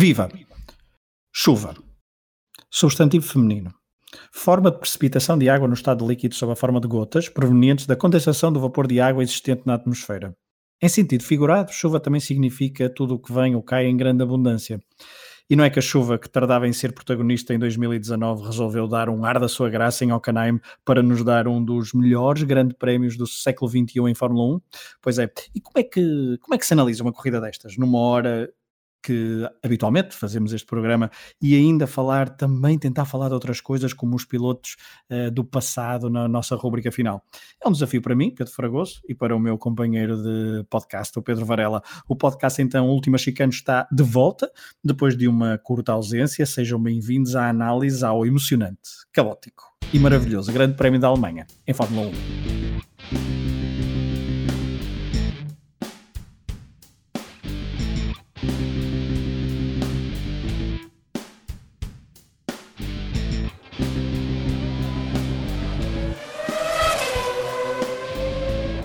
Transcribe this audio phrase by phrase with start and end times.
[0.00, 0.28] Viva!
[1.34, 1.74] Chuva.
[2.70, 3.74] Substantivo feminino.
[4.30, 7.96] Forma de precipitação de água no estado líquido sob a forma de gotas, provenientes da
[7.96, 10.36] condensação do vapor de água existente na atmosfera.
[10.80, 14.78] Em sentido figurado, chuva também significa tudo o que vem ou cai em grande abundância.
[15.50, 19.08] E não é que a chuva que tardava em ser protagonista em 2019 resolveu dar
[19.08, 23.16] um ar da sua graça em Hockenheim para nos dar um dos melhores grandes prémios
[23.16, 24.60] do século XXI em Fórmula 1?
[25.02, 25.28] Pois é.
[25.52, 27.76] E como é que, como é que se analisa uma corrida destas?
[27.76, 28.48] Numa hora
[29.02, 31.10] que habitualmente fazemos este programa
[31.40, 34.76] e ainda falar, também tentar falar de outras coisas como os pilotos
[35.10, 37.22] uh, do passado na nossa rubrica final.
[37.62, 41.22] É um desafio para mim, Pedro Fragoso, e para o meu companheiro de podcast, o
[41.22, 41.82] Pedro Varela.
[42.08, 44.50] O podcast então Última Chicano está de volta,
[44.82, 46.44] depois de uma curta ausência.
[46.46, 52.08] Sejam bem-vindos à análise ao emocionante, caótico e maravilhoso Grande Prémio da Alemanha em Fórmula
[52.08, 52.67] 1.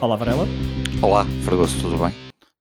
[0.03, 0.43] Olá, Varela.
[1.01, 2.13] Olá, Fragoso, tudo bem?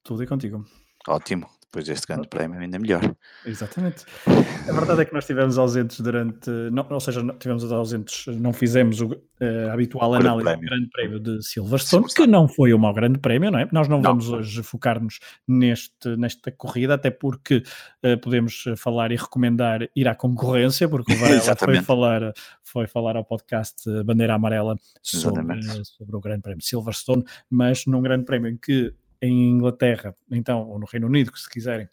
[0.04, 0.64] Tudo e contigo.
[1.08, 3.00] Ótimo, depois deste grande prémio ainda melhor.
[3.46, 4.04] Exatamente.
[4.26, 9.00] A verdade é que nós estivemos ausentes durante, não, ou seja, tivemos ausentes, não fizemos
[9.00, 13.18] o uh, habitual análise do Grande Prémio de Silverstone, que não foi o mau Grande
[13.18, 13.66] Prémio, não é?
[13.72, 14.02] Nós não, não.
[14.02, 17.62] vamos hoje focar-nos neste, nesta corrida, até porque
[18.04, 23.16] uh, podemos falar e recomendar ir à concorrência, porque o Varela foi falar, foi falar
[23.16, 25.42] ao podcast Bandeira Amarela sobre,
[25.84, 30.68] sobre o Grande Prémio de Silverstone, mas num Grande Prémio em que em Inglaterra, então,
[30.68, 31.88] ou no Reino Unido, se quiserem,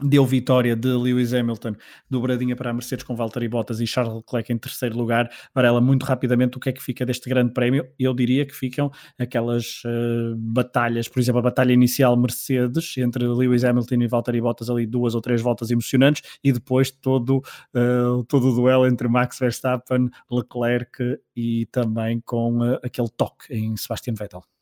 [0.00, 1.74] deu vitória de Lewis Hamilton,
[2.08, 5.28] dobradinha para a Mercedes com Valtteri Bottas e Charles Leclerc em terceiro lugar.
[5.52, 7.86] Varela, muito rapidamente, o que é que fica deste grande prémio?
[7.98, 13.64] Eu diria que ficam aquelas uh, batalhas, por exemplo, a batalha inicial Mercedes entre Lewis
[13.64, 17.38] Hamilton e Valtteri Bottas ali duas ou três voltas emocionantes e depois todo,
[17.74, 23.76] uh, todo o duelo entre Max Verstappen, Leclerc e também com uh, aquele toque em
[23.76, 24.57] Sebastian Vettel.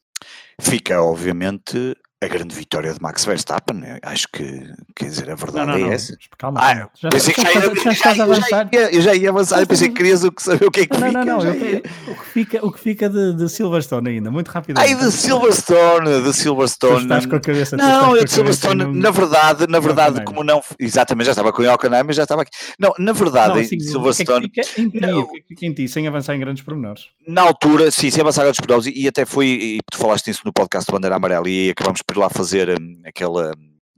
[0.59, 3.99] Fica, obviamente, a grande vitória de Max Verstappen, né?
[4.03, 6.17] acho que, quer dizer, a verdade não, não, é essa.
[6.39, 8.71] Calma, ah, já, pensei já, que já, já, estás a avançar.
[8.73, 11.25] Eu já ia avançar, eu pensei que querias saber o que é que não, fica.
[11.25, 14.79] Não, não, não, o que fica, o que fica de, de Silverstone ainda, muito rápido.
[14.79, 16.97] Ai, de Silverstone, de Silverstone.
[16.97, 17.77] Tu estás com a cabeça.
[17.77, 21.67] Não, eu de Silverstone, na verdade, na verdade, como não, exatamente, já estava com o
[22.07, 22.51] mas já estava aqui.
[22.79, 24.47] Não, na verdade, não, assim, Silverstone.
[24.47, 26.35] O que é que fica em ti, não, é que fica em ti, sem avançar
[26.35, 27.09] em grandes pormenores?
[27.29, 30.29] Na altura, sim, sem avançar em grandes pormenores, e, e até foi, e tu falaste
[30.29, 33.53] nisso no podcast do Bandeira Amarela, e acabamos por lá fazer hum, aquela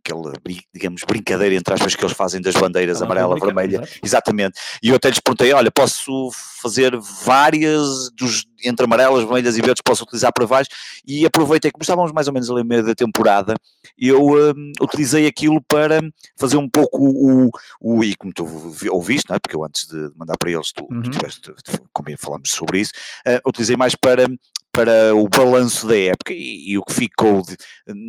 [0.09, 0.33] aquela,
[0.75, 4.59] digamos, brincadeira entre aspas que eles fazem das bandeiras amarela, vermelha, exatamente.
[4.83, 6.31] E eu até lhes perguntei: olha, posso
[6.61, 10.69] fazer várias dos, entre amarelas, vermelhas e verdes, posso utilizar para vários,
[11.07, 13.55] e aproveitei, como estávamos mais ou menos ali no meio da temporada,
[13.97, 16.01] eu um, utilizei aquilo para
[16.37, 18.45] fazer um pouco o, o, e como tu
[18.91, 19.39] ouviste, não é?
[19.39, 21.03] porque eu antes de mandar para eles, tu, uhum.
[21.03, 21.53] tu tiveste,
[21.93, 22.93] como falamos sobre isso,
[23.27, 24.27] uh, utilizei mais para
[24.73, 27.57] para o balanço da época e, e o que ficou de,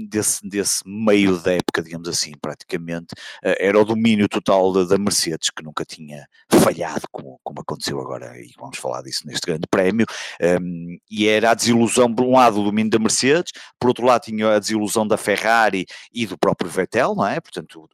[0.07, 4.97] desse, desse meio da época, digamos assim, praticamente, uh, era o domínio total da, da,
[4.97, 9.67] Mercedes, que nunca tinha falhado, como, como aconteceu agora, e vamos falar disso neste grande
[9.69, 10.05] prémio,
[10.41, 14.05] um, ehm, e era a desilusão, por um lado, o domínio da Mercedes, por outro
[14.05, 17.39] lado, tinha a desilusão da Ferrari e do próprio Vettel, não é?
[17.39, 17.89] Portanto,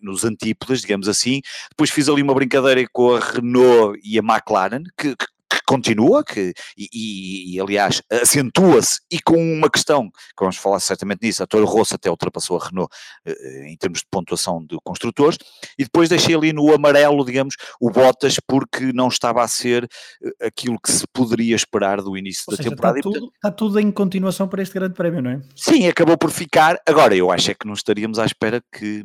[0.00, 1.40] nos antípodas, digamos assim.
[1.70, 5.26] Depois fiz ali uma brincadeira com a Renault e a McLaren, que, que
[5.68, 11.22] continua, que, e, e, e aliás acentua-se, e com uma questão, que vamos falar certamente
[11.22, 12.90] nisso, a Toro Rosso até ultrapassou a Renault
[13.26, 15.36] uh, em termos de pontuação de construtores,
[15.78, 20.46] e depois deixei ali no amarelo, digamos, o Bottas, porque não estava a ser uh,
[20.46, 22.98] aquilo que se poderia esperar do início Ou da seja, temporada.
[22.98, 25.40] Está tudo, está tudo em continuação para este grande prémio, não é?
[25.54, 26.78] Sim, acabou por ficar.
[26.86, 29.04] Agora, eu acho é que não estaríamos à espera que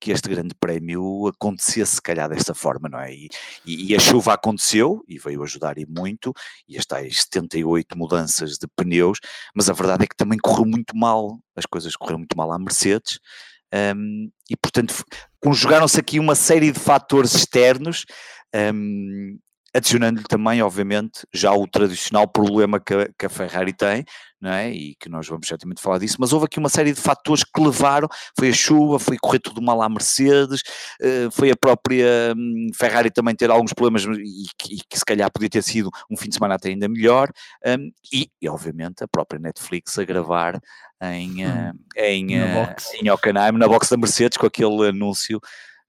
[0.00, 3.12] que este grande prémio acontecesse, se calhar, desta forma, não é?
[3.12, 3.28] E,
[3.66, 6.32] e, a chuva aconteceu e veio ajudar e muito,
[6.66, 9.18] e as tais 78 mudanças de pneus,
[9.54, 12.58] mas a verdade é que também correu muito mal, as coisas correram muito mal à
[12.58, 13.20] Mercedes,
[13.94, 15.04] um, e portanto
[15.40, 18.04] conjugaram-se aqui uma série de fatores externos
[18.74, 19.38] um,
[19.74, 24.04] adicionando-lhe também, obviamente, já o tradicional problema que a, que a, Ferrari tem,
[24.40, 24.70] não é?
[24.70, 27.60] E que nós vamos certamente falar disso, mas houve aqui uma série de fatores que
[27.60, 28.08] levaram,
[28.38, 30.62] foi a chuva, foi correr tudo mal à Mercedes,
[31.00, 35.04] eh, foi a própria hum, Ferrari também ter alguns problemas e que, e que se
[35.04, 37.30] calhar podia ter sido um fim de semana até ainda melhor,
[37.66, 40.58] um, e, e, obviamente a própria Netflix a gravar
[41.02, 45.38] em, hum, em, em, eh, em Hockenheim, na box da Mercedes, com aquele anúncio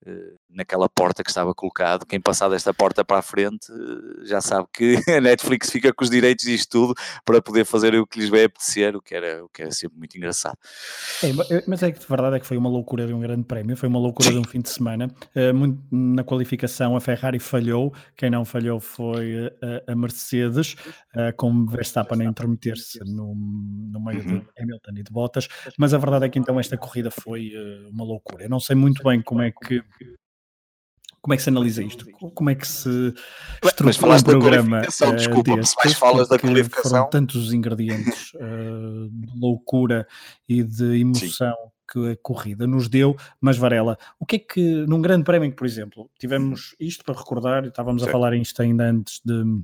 [0.05, 2.05] uh, naquela porta que estava colocado.
[2.05, 6.03] Quem passar desta porta para a frente uh, já sabe que a Netflix fica com
[6.03, 6.93] os direitos disto tudo
[7.25, 9.97] para poder fazer o que lhes vai apetecer, o que era, o que era sempre
[9.97, 10.57] muito engraçado.
[11.23, 13.75] É, mas é que de verdade é que foi uma loucura de um grande prémio,
[13.75, 14.35] foi uma loucura Sim.
[14.35, 15.09] de um fim de semana.
[15.53, 19.51] Muito, na qualificação, a Ferrari falhou, quem não falhou foi
[19.87, 20.75] a, a Mercedes,
[21.37, 24.39] com Verstappen a intrometer-se no, no meio uhum.
[24.39, 25.47] de Hamilton e de Bottas,
[25.77, 27.51] mas a verdade é que então esta corrida foi
[27.91, 28.43] uma loucura.
[28.43, 29.83] Eu não sei muito bem como é que
[31.21, 32.05] como é que se analisa isto?
[32.33, 33.13] Como é que se
[33.63, 36.91] estrutura um programa uh, desculpa, destes, mais falas da qualificação.
[36.91, 40.07] Foram tantos ingredientes uh, de loucura
[40.49, 41.69] e de emoção Sim.
[41.91, 45.67] que a corrida nos deu, mas Varela, o que é que num grande prémio, por
[45.67, 49.61] exemplo, tivemos isto para recordar, estávamos a falar isto ainda antes de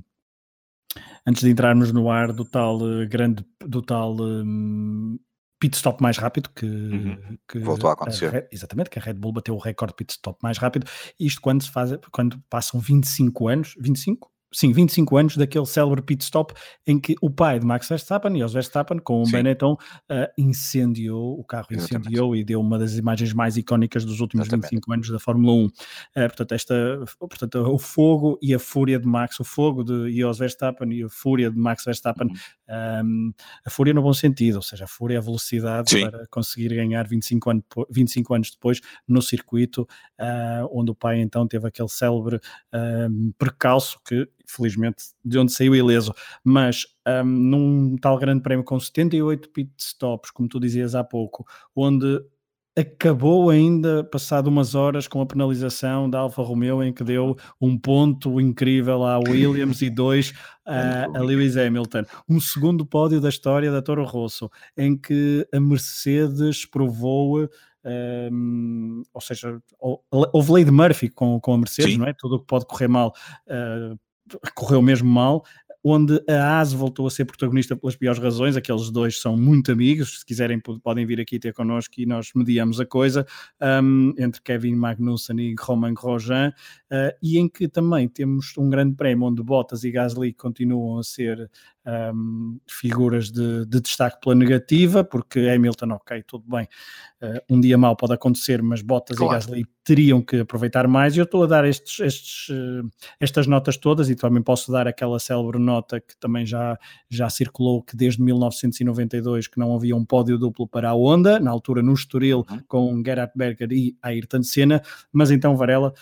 [1.26, 5.18] antes de entrarmos no ar do tal uh, grande do tal um,
[5.58, 7.38] pit stop mais rápido que, uhum.
[7.48, 8.34] que voltou a acontecer.
[8.34, 10.86] A, exatamente, que a Red Bull bateu o recorde pit stop mais rápido.
[11.18, 14.30] Isto quando se faz, quando passam 25 anos, 25?
[14.52, 16.54] Sim, 25 anos daquele célebre pit stop
[16.86, 19.32] em que o pai de Max Verstappen, Jos Verstappen, com o sim.
[19.32, 22.40] Benetton, uh, incendiou, o carro incendiou Exatamente.
[22.40, 24.70] e deu uma das imagens mais icónicas dos últimos Exatamente.
[24.70, 25.66] 25 anos da Fórmula 1.
[25.66, 25.70] Uh,
[26.14, 30.38] eh, portanto, esta, portanto, o fogo e a fúria de Max, o fogo de Jos
[30.38, 32.34] Verstappen e a fúria de Max Verstappen, uhum.
[32.34, 33.30] um, ehm,
[33.64, 36.02] a fúria no bom sentido, ou seja, a fúria e a velocidade sim.
[36.02, 39.82] para conseguir ganhar 25, ano, 25 anos depois no circuito,
[40.18, 42.40] uh, onde o pai então teve aquele célebre
[42.72, 48.78] ehm, percalço que felizmente, de onde saiu ileso, mas um, num tal grande prémio com
[48.80, 51.46] 78 pit stops, como tu dizias há pouco,
[51.76, 52.20] onde
[52.78, 57.76] acabou ainda, passado umas horas, com a penalização da Alfa Romeo, em que deu um
[57.76, 60.32] ponto incrível à Williams e dois
[60.64, 62.04] a, a Lewis Hamilton.
[62.28, 67.48] Um segundo pódio da história da Toro Rosso, em que a Mercedes provou.
[67.84, 71.98] Um, ou seja, houve lei de Murphy com, com a Mercedes, Sim.
[71.98, 72.12] não é?
[72.12, 73.12] Tudo o que pode correr mal
[73.46, 73.98] uh,
[74.54, 75.44] correu mesmo mal,
[75.82, 80.20] onde a AS voltou a ser protagonista pelas piores razões, aqueles dois são muito amigos,
[80.20, 83.26] se quiserem podem vir aqui ter connosco e nós mediamos a coisa,
[83.82, 86.52] um, entre Kevin Magnussen e Romain Grosjean,
[86.92, 91.02] uh, e em que também temos um grande prémio onde Bottas e Gasly continuam a
[91.02, 91.50] ser
[91.88, 96.68] um, figuras de, de, destaque pela negativa, porque Hamilton, ok, tudo bem,
[97.22, 99.32] uh, um dia mau pode acontecer, mas Bottas claro.
[99.32, 101.16] e Gasly teriam que aproveitar mais.
[101.16, 102.88] E eu estou a dar estes, estes, uh,
[103.18, 107.82] estas notas todas e também posso dar aquela célebre nota que também já, já circulou
[107.82, 111.94] que desde 1992 que não havia um pódio duplo para a Honda, na altura no
[111.94, 112.60] Estoril uhum.
[112.68, 115.94] com Gerhard Berger e Ayrton Senna, mas então Varela,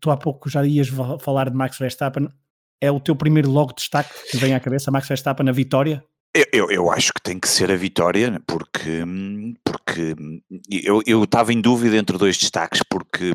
[0.00, 0.88] tu há pouco já ias
[1.20, 2.28] falar de Max Verstappen,
[2.80, 6.04] é o teu primeiro logo de destaque que vem à cabeça, Max Verstappen na vitória?
[6.34, 9.02] Eu, eu, eu, acho que tem que ser a vitória, porque,
[9.64, 10.14] porque
[10.70, 13.32] eu estava em dúvida entre dois destaques, porque,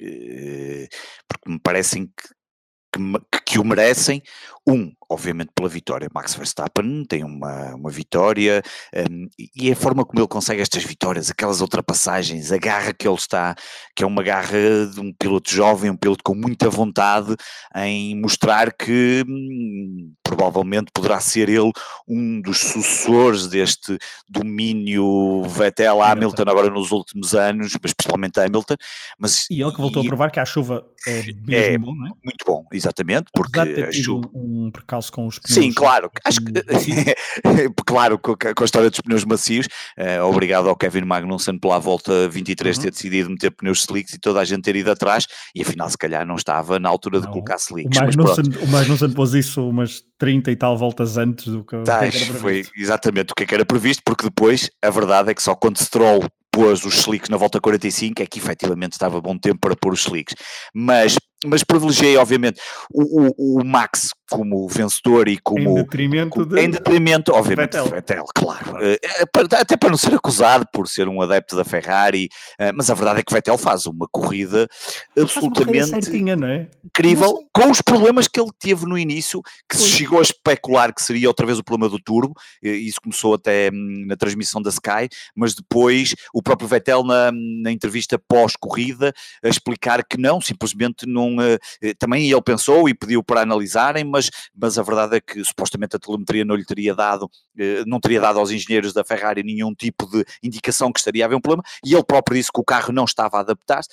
[0.00, 0.88] eh,
[1.28, 2.98] porque me parecem que,
[3.30, 4.22] que, que o merecem.
[4.68, 6.08] Um, obviamente pela vitória.
[6.12, 8.62] Max Verstappen tem uma, uma vitória
[9.10, 13.14] um, e a forma como ele consegue estas vitórias, aquelas ultrapassagens, a garra que ele
[13.14, 13.54] está,
[13.94, 17.36] que é uma garra de um piloto jovem, um piloto com muita vontade
[17.76, 21.70] em mostrar que hum, provavelmente poderá ser ele
[22.08, 23.96] um dos sucessores deste
[24.28, 28.74] domínio Vettel-Hamilton agora nos últimos anos, mas principalmente Hamilton.
[29.18, 32.06] Mas, e ele que voltou e, a provar que a chuva é, é bom, não
[32.06, 32.10] é?
[32.24, 34.28] Muito bom, exatamente, porque a chuva...
[34.34, 35.54] Um, um percalço com os pneus.
[35.54, 36.10] Sim, claro.
[36.24, 36.52] Acho que,
[37.86, 39.66] claro, com, a história dos pneus macios,
[39.98, 42.82] uh, obrigado ao Kevin Magnussen pela volta 23 uhum.
[42.82, 45.98] ter decidido meter pneus slicks e toda a gente ter ido atrás, e afinal, se
[45.98, 47.26] calhar, não estava na altura não.
[47.26, 47.98] de colocar slicks.
[47.98, 52.08] O Magnussen, o Magnussen pôs isso umas 30 e tal voltas antes do que, tá,
[52.08, 55.54] que era Foi exatamente o que era previsto, porque depois a verdade é que só
[55.54, 56.26] quando Stroll
[56.56, 60.00] pôs os slicks na volta 45 é que efetivamente estava bom tempo para pôr os
[60.00, 60.34] slicks.
[60.74, 61.14] Mas
[61.46, 62.60] mas privilegiei, obviamente,
[62.92, 65.70] o, o, o, Max como vencedor e como.
[65.70, 66.60] Em detrimento, como, de...
[66.60, 68.76] em detrimento obviamente, Vettel, Vettel claro.
[68.76, 72.28] Uh, até para não ser acusado por ser um adepto da Ferrari,
[72.60, 74.68] uh, mas a verdade é que Vettel faz uma corrida
[75.18, 76.68] absolutamente certinha, não é?
[76.84, 81.02] incrível, com os problemas que ele teve no início, que se chegou a especular que
[81.02, 84.70] seria outra vez o problema do turbo, e isso começou até hum, na transmissão da
[84.70, 89.12] Sky, mas depois o próprio Vettel, na, na entrevista pós-corrida,
[89.42, 91.35] a explicar que não, simplesmente não eh, eh,
[91.98, 95.98] também ele pensou e pediu para analisarem, mas, mas a verdade é que supostamente a
[95.98, 100.06] telemetria não lhe teria dado, eh, não teria dado aos engenheiros da Ferrari nenhum tipo
[100.06, 102.92] de indicação que estaria a haver um problema, e ele próprio disse que o carro
[102.92, 103.88] não estava a adaptar-se,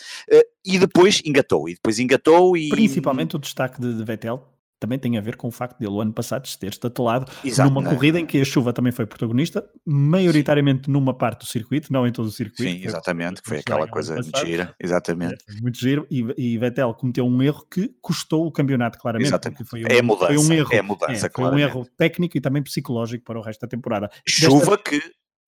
[0.66, 2.70] e depois engatou, e depois engatou e...
[2.70, 4.53] Principalmente o destaque de, de Vettel,
[4.84, 7.88] também tem a ver com o facto dele o ano passado ter estatelado Exato, numa
[7.88, 7.94] é?
[7.94, 10.92] corrida em que a chuva também foi protagonista, maioritariamente Sim.
[10.92, 12.64] numa parte do circuito, não em todo o circuito.
[12.64, 15.38] Sim, exatamente, que foi aquela coisa muito gira, exatamente.
[15.50, 19.30] É, muito giro, e, e, Vettel cometeu um erro que custou o campeonato, claramente.
[19.30, 19.64] Exatamente.
[19.64, 22.42] Foi um, é mudança, foi um erro, é mudança, é, foi um erro técnico e
[22.42, 24.12] também psicológico para o resto da temporada.
[24.28, 24.78] Chuva Desta...
[24.78, 25.02] que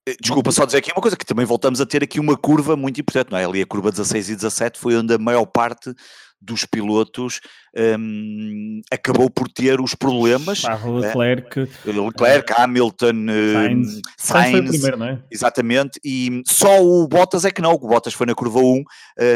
[0.07, 2.77] eh, desculpa só dizer aqui uma coisa, que também voltamos a ter aqui uma curva
[2.77, 3.43] muito importante, não é?
[3.43, 5.93] Ali a curva 16 e 17 foi onde a maior parte
[6.39, 7.39] dos pilotos
[7.75, 10.63] um, acabou por ter os problemas.
[10.65, 15.19] Ah, Leclerc, uh, Leclerc uh, Hamilton, Sainz, uh, Sainz, primeiro, não é?
[15.29, 18.83] exatamente, e só o Bottas é que não, o Bottas foi na curva 1,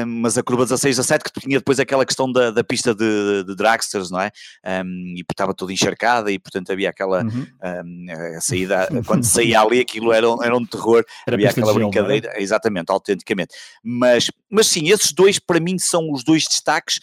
[0.08, 3.43] mas a curva 16 a 7 que tinha depois aquela questão da, da pista de,
[3.43, 4.31] de dragsters, não é?
[4.65, 7.46] Um, e estava toda encharcada e portanto havia aquela uhum.
[7.86, 8.08] um,
[8.41, 11.84] saída, quando saía ali aquilo era, era um terror, era havia aquela gel, é?
[11.84, 13.55] brincadeira, exatamente, autenticamente.
[13.84, 17.00] Mas, mas sim, esses dois para mim são os dois destaques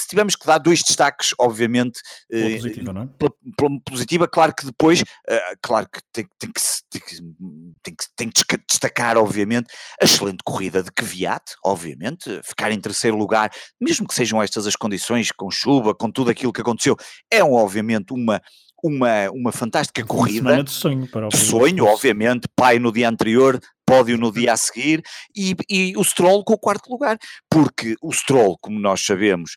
[0.00, 3.06] se tivermos que dar dois destaques, obviamente, pela eh, positiva, não é?
[3.18, 7.16] Pela, pela positiva, claro que depois, uh, claro que tem, tem, que tem, que
[7.82, 9.68] tem, que tem que destacar, obviamente,
[10.00, 13.50] a excelente corrida de Kvyat, obviamente, ficar em terceiro lugar,
[13.80, 16.96] mesmo que sejam estas as condições, com chuva, com tudo aquilo que aconteceu,
[17.30, 18.40] é obviamente uma
[18.82, 20.62] uma, uma fantástica corrida.
[20.62, 25.02] de sonho, para o sonho, obviamente, pai no dia anterior, pódio no dia a seguir,
[25.36, 27.18] e, e o Stroll com o quarto lugar,
[27.50, 29.56] porque o Stroll, como nós sabemos,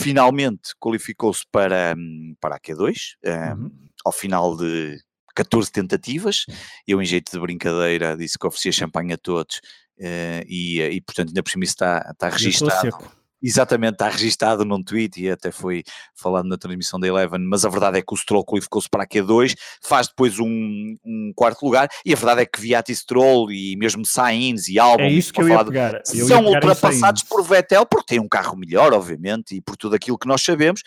[0.00, 1.94] finalmente qualificou-se para,
[2.40, 3.70] para a Q2, um, uhum.
[4.04, 4.98] ao final de
[5.34, 6.44] 14 tentativas.
[6.86, 9.56] Eu, em jeito de brincadeira, disse que oferecia champanhe a todos
[9.98, 12.98] uh, e, e, portanto, ainda por cima está, está registado.
[13.46, 15.84] Exatamente, está registado num tweet e até foi
[16.16, 19.06] falado na transmissão da Eleven, mas a verdade é que o Stroll qualificou-se para a
[19.06, 23.52] Q2, faz depois um, um, quarto lugar, e a verdade é que Viat e Stroll
[23.52, 26.02] e mesmo Sainz e Albon é isso que eu ia pegar.
[26.12, 29.76] Eu são ia pegar ultrapassados por Vettel, porque tem um carro melhor, obviamente, e por
[29.76, 30.82] tudo aquilo que nós sabemos,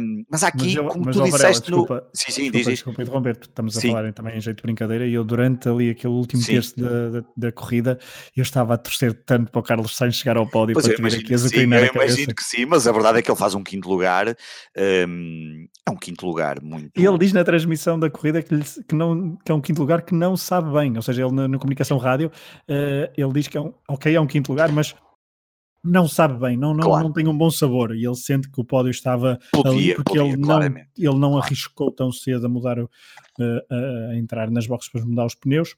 [0.00, 2.02] um, mas aqui, mas eu, como mas tu disseste Varela, no...
[2.14, 3.90] Sim, sim, desculpa, desculpa interromper, estamos a sim.
[3.90, 6.52] falar também em jeito de brincadeira, e eu durante ali aquele último sim.
[6.52, 7.98] terço da, da, da, corrida,
[8.34, 11.20] eu estava a torcer tanto para o Carlos Sainz chegar ao pódio pois para ter
[11.20, 13.62] aqui a azucrinar eu imagino que sim, mas a verdade é que ele faz um
[13.62, 14.28] quinto lugar,
[15.08, 16.90] um, é um quinto lugar muito.
[16.98, 19.80] E ele diz na transmissão da corrida que, lhe, que, não, que é um quinto
[19.80, 23.48] lugar que não sabe bem, ou seja, ele na, na comunicação rádio, uh, ele diz
[23.48, 24.94] que é um, ok, é um quinto lugar, mas
[25.82, 27.04] não sabe bem, não, não, claro.
[27.04, 30.18] não tem um bom sabor e ele sente que o pódio estava podia, ali porque
[30.18, 32.88] podia, ele, não, ele não arriscou tão cedo a mudar, uh,
[34.10, 35.74] a entrar nas boxes para mudar os pneus,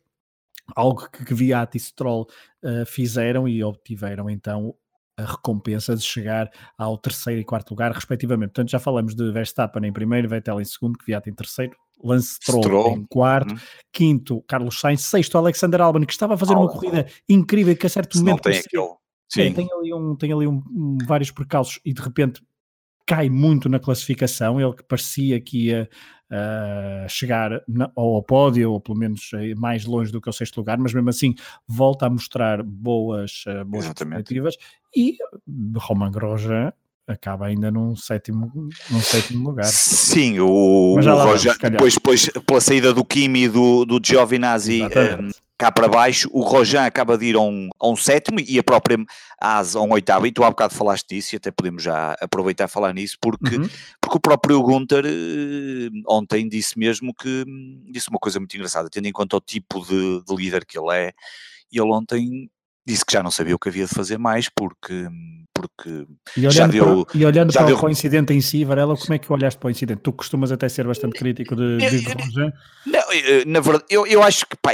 [0.74, 2.28] algo que, que Viat e Stroll
[2.64, 4.74] uh, fizeram e obtiveram então
[5.16, 8.50] a recompensa de chegar ao terceiro e quarto lugar, respectivamente.
[8.50, 12.62] Portanto, já falamos de Verstappen em primeiro, Vettel em segundo, Kvyat em terceiro, Lance Stroll,
[12.62, 12.96] Stroll.
[12.96, 13.60] em quarto, uhum.
[13.92, 17.90] quinto, Carlos Sainz, sexto, Alexander Albon, que estava a fazer uma corrida incrível que a
[17.90, 18.46] certo momento...
[18.46, 19.02] Não tem aquele...
[19.28, 19.54] Sim.
[19.54, 22.42] Tem ali, um, tem ali um, um, vários percalços e de repente
[23.12, 25.86] cai muito na classificação, ele que parecia que ia
[26.30, 30.56] uh, chegar na, ao pódio, ou pelo menos eh, mais longe do que o sexto
[30.56, 31.34] lugar, mas mesmo assim
[31.68, 34.56] volta a mostrar boas, uh, boas perspectivas.
[34.96, 35.18] E
[35.76, 36.72] Romain Grosjean
[37.06, 38.50] acaba ainda num sétimo,
[38.90, 39.64] num sétimo lugar.
[39.64, 41.00] Sim, o, o
[41.70, 46.40] depois, depois pela saída do Kimi e do, do Giovinazzi um, cá para baixo, o
[46.42, 48.98] Rojan acaba de ir a um, a um sétimo e a própria
[49.40, 52.64] Asa a um oitavo, e tu há bocado falaste disso e até podemos já aproveitar
[52.64, 53.68] e falar nisso, porque, uhum.
[54.00, 57.44] porque o próprio Gunter eh, ontem disse mesmo que
[57.90, 60.94] disse uma coisa muito engraçada, tendo em conta o tipo de, de líder que ele
[60.94, 61.12] é,
[61.72, 62.48] e ele ontem
[62.86, 65.08] disse que já não sabia o que havia de fazer mais porque,
[65.54, 67.06] porque e olhando já deu.
[67.06, 67.78] Para, e olhando já para, deu...
[67.78, 70.00] para o incidente em si, Varela, como é que olhaste para o incidente?
[70.02, 72.04] Tu costumas até ser bastante crítico de, de
[72.86, 74.72] Não, eh, na verdade, eu, eu acho que pá,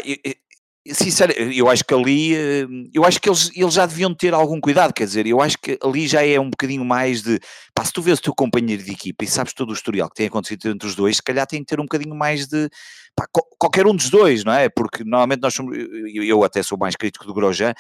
[0.93, 4.61] Sinceramente, eu acho que ali, eh, eu acho que eles, eles já deviam ter algum
[4.61, 7.39] cuidado, quer dizer, eu acho que ali já é um bocadinho mais de,
[7.75, 10.15] pá, se tu vês o teu companheiro de equipa e sabes todo o historial que
[10.15, 12.69] tem acontecido entre os dois, se calhar tem que ter um bocadinho mais de,
[13.15, 13.27] pá,
[13.59, 14.69] qualquer um dos dois, não é?
[14.69, 15.77] Porque normalmente nós somos,
[16.15, 17.75] eu até sou mais crítico do Grosjean,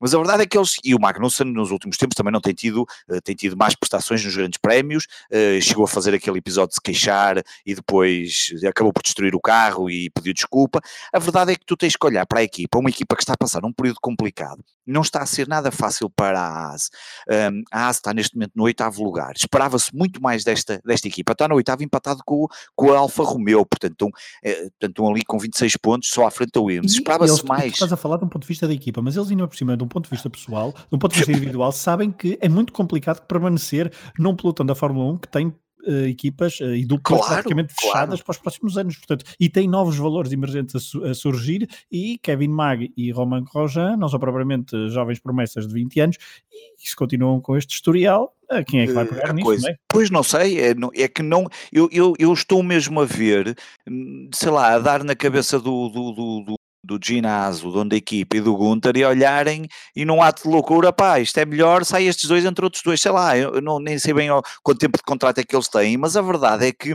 [0.00, 2.54] mas a verdade é que eles, e o Magnussen nos últimos tempos também não tem
[2.54, 6.70] tido, uh, tem tido mais prestações nos grandes prémios, uh, chegou a fazer aquele episódio
[6.70, 10.80] de se queixar e depois acabou por destruir o carro e pediu desculpa.
[11.12, 13.34] A verdade é que tu tens que olhar para a equipa, uma equipa que está
[13.34, 16.90] a passar um período complicado, não está a ser nada fácil para a AS.
[17.28, 21.32] Um, a AS está neste momento no oitavo lugar, esperava-se muito mais desta, desta equipa,
[21.32, 24.10] está no oitavo empatado com, com a Alfa Romeo, portanto estão,
[24.42, 27.72] é, portanto, estão ali com 26 pontos, só à frente da Williams, esperava-se mais.
[27.72, 29.76] Estás a falar de um ponto de vista da equipa, mas eles ainda por cima
[29.76, 32.48] de um ponto de vista pessoal, de um ponto de vista individual, sabem que é
[32.48, 37.20] muito complicado permanecer num pelotão da Fórmula 1 que tem uh, equipas uh, e duplas
[37.20, 37.92] claro, praticamente claro.
[37.92, 38.96] fechadas para os próximos anos.
[38.96, 43.44] Portanto, e tem novos valores emergentes a, su a, surgir e Kevin Mag e Roman
[43.44, 46.16] Grosjean não são propriamente jovens promessas de 20 anos
[46.52, 48.34] e se continuam com este historial,
[48.66, 49.46] quem é que vai pegar uh, nisso?
[49.46, 49.62] Coisa.
[49.62, 49.76] Não é?
[49.90, 53.56] Pois não sei, é, é, que não, eu, eu, eu estou mesmo a ver,
[53.88, 56.54] hum, sei lá, a dar na cabeça do, do, do, do
[57.02, 61.20] ginásio, dono da equipa e do Gunter e olharem e num ato de loucura, pá,
[61.20, 64.14] isto é melhor, sai estes dois entre outros dois, sei lá, eu não, nem sei
[64.14, 64.28] bem
[64.62, 66.94] quanto tempo de contrato é que eles têm, mas a verdade é que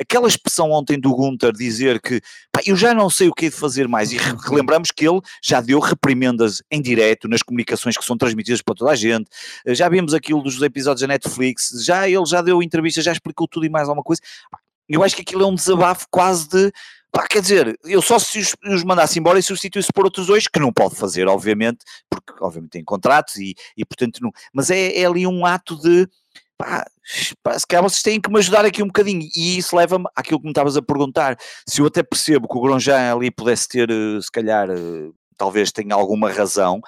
[0.00, 2.20] aquela expressão ontem do Gunter dizer que
[2.50, 5.20] pá, eu já não sei o que é de fazer mais, e relembramos que ele
[5.42, 9.28] já deu reprimendas em direto nas comunicações que são transmitidas para toda a gente,
[9.68, 13.66] já vimos aquilo dos episódios da Netflix, já ele já deu entrevista, já explicou tudo
[13.66, 14.20] e mais alguma coisa,
[14.88, 16.72] eu acho que aquilo é um desabafo quase de
[17.12, 20.48] Pá, quer dizer, eu só se os, os mandasse embora e substituísse por outros dois,
[20.48, 24.30] que não pode fazer, obviamente, porque obviamente tem contratos e, e portanto não.
[24.52, 26.08] Mas é, é ali um ato de
[26.56, 26.86] pá,
[27.42, 29.28] pá, se calhar vocês têm que me ajudar aqui um bocadinho.
[29.36, 31.36] E isso leva-me àquilo que me estavas a perguntar.
[31.68, 35.70] Se eu até percebo que o Grosjean ali pudesse ter, eh, se calhar, eh, talvez
[35.72, 36.80] tenha alguma razão,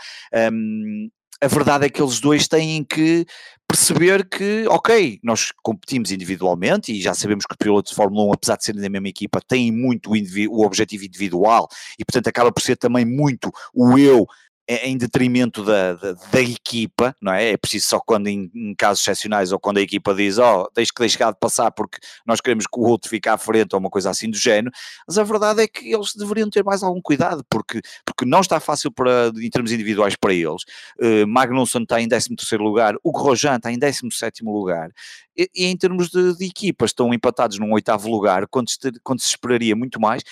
[0.52, 3.26] hum, a verdade é que eles dois têm que
[3.66, 8.32] perceber que, ok, nós competimos individualmente e já sabemos que os pilotos de Fórmula 1,
[8.32, 10.14] apesar de serem da mesma equipa, têm muito o,
[10.50, 14.26] o objetivo individual e, portanto, acaba por ser também muito o eu
[14.66, 17.50] em detrimento da, da, da, equipa, não é?
[17.50, 20.70] É preciso só quando em, em, casos excepcionais ou quando a equipa diz, ó, oh,
[20.70, 23.80] tens que deixar de passar porque nós queremos que o outro fique à frente ou
[23.80, 24.72] uma coisa assim do género,
[25.06, 28.58] mas a verdade é que eles deveriam ter mais algum cuidado porque, porque não está
[28.58, 30.62] fácil para, em termos individuais para eles.
[30.98, 34.90] Uh, Magnusson está em 13 lugar, o Grosjean está em 17 lugar
[35.36, 39.20] e, e, em termos de, de equipas estão empatados num oitavo lugar quando se, quando
[39.20, 40.22] se esperaria muito mais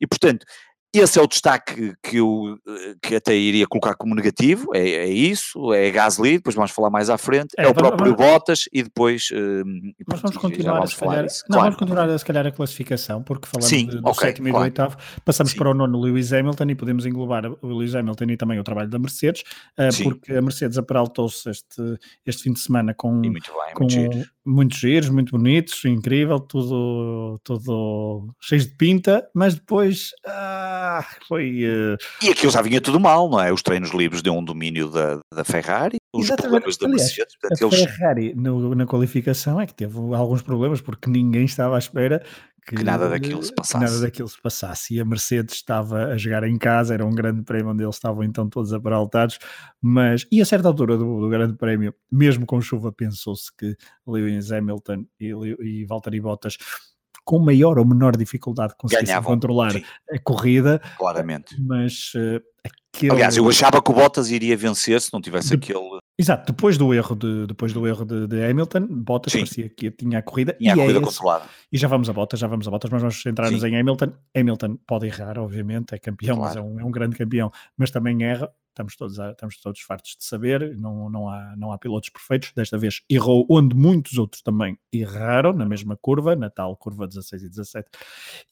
[0.00, 0.46] e portanto
[0.92, 2.58] esse é o destaque que eu
[3.02, 7.08] que até iria colocar como negativo, é, é isso, é Gasly, depois vamos falar mais
[7.08, 9.28] à frente, é, é o próprio vamos, Bottas e depois...
[9.30, 9.64] Uh,
[10.06, 11.62] mas vamos continuar vamos a se calhar, não, claro.
[11.62, 14.66] vamos continuar a se calhar a classificação, porque falamos Sim, do okay, sétimo claro.
[14.66, 15.58] e do oitavo, passamos Sim.
[15.58, 18.88] para o nono Lewis Hamilton e podemos englobar o Lewis Hamilton e também o trabalho
[18.88, 19.42] da Mercedes,
[19.78, 24.28] uh, porque a Mercedes aperaltou-se este, este fim de semana com, muito bem, com muito
[24.44, 31.64] muitos giros, muito bonitos, incrível, tudo, tudo cheio de pinta, mas depois ah, foi.
[31.64, 31.96] Uh...
[32.22, 33.52] E aquilo já vinha tudo mal, não é?
[33.52, 36.62] Os treinos livres deu um domínio da, da Ferrari, os Exatamente.
[36.62, 37.36] problemas da Mercedes.
[37.44, 37.90] a eles...
[37.90, 42.22] Ferrari no, na qualificação é que teve alguns problemas porque ninguém estava à espera
[42.70, 43.84] que, que, nada daquilo se passasse.
[43.84, 44.94] nada daquilo se passasse.
[44.94, 48.22] E a Mercedes estava a jogar em casa, era um grande prémio onde eles estavam
[48.22, 49.40] então todos aparaltados,
[49.82, 54.52] mas e a certa altura do, do grande prémio, mesmo com chuva, pensou-se que Lewis
[54.52, 56.56] Hamilton e, e Valtteri Bottas
[57.24, 59.84] com maior ou menor dificuldade conseguissem controlar sim.
[60.10, 60.80] a corrida.
[60.96, 61.60] Claramente.
[61.60, 63.12] Mas uh, aquele...
[63.12, 65.54] Aliás, eu achava que o Bottas iria vencer se não tivesse de...
[65.54, 69.38] aquele Exato, depois do erro de, depois do erro de, de Hamilton, Bottas Sim.
[69.38, 70.52] parecia que tinha a corrida.
[70.52, 71.44] Tinha e a é corrida é controlada.
[71.72, 74.12] E já vamos a Bottas, já vamos a Bottas, mas vamos centrar-nos em Hamilton.
[74.36, 76.54] Hamilton pode errar, obviamente, é campeão, claro.
[76.54, 78.52] mas é um, é um grande campeão, mas também erra.
[78.68, 82.52] Estamos todos, estamos todos fartos de saber, não, não, há, não há pilotos perfeitos.
[82.54, 87.44] Desta vez errou onde muitos outros também erraram, na mesma curva, na tal curva 16
[87.44, 87.88] e 17.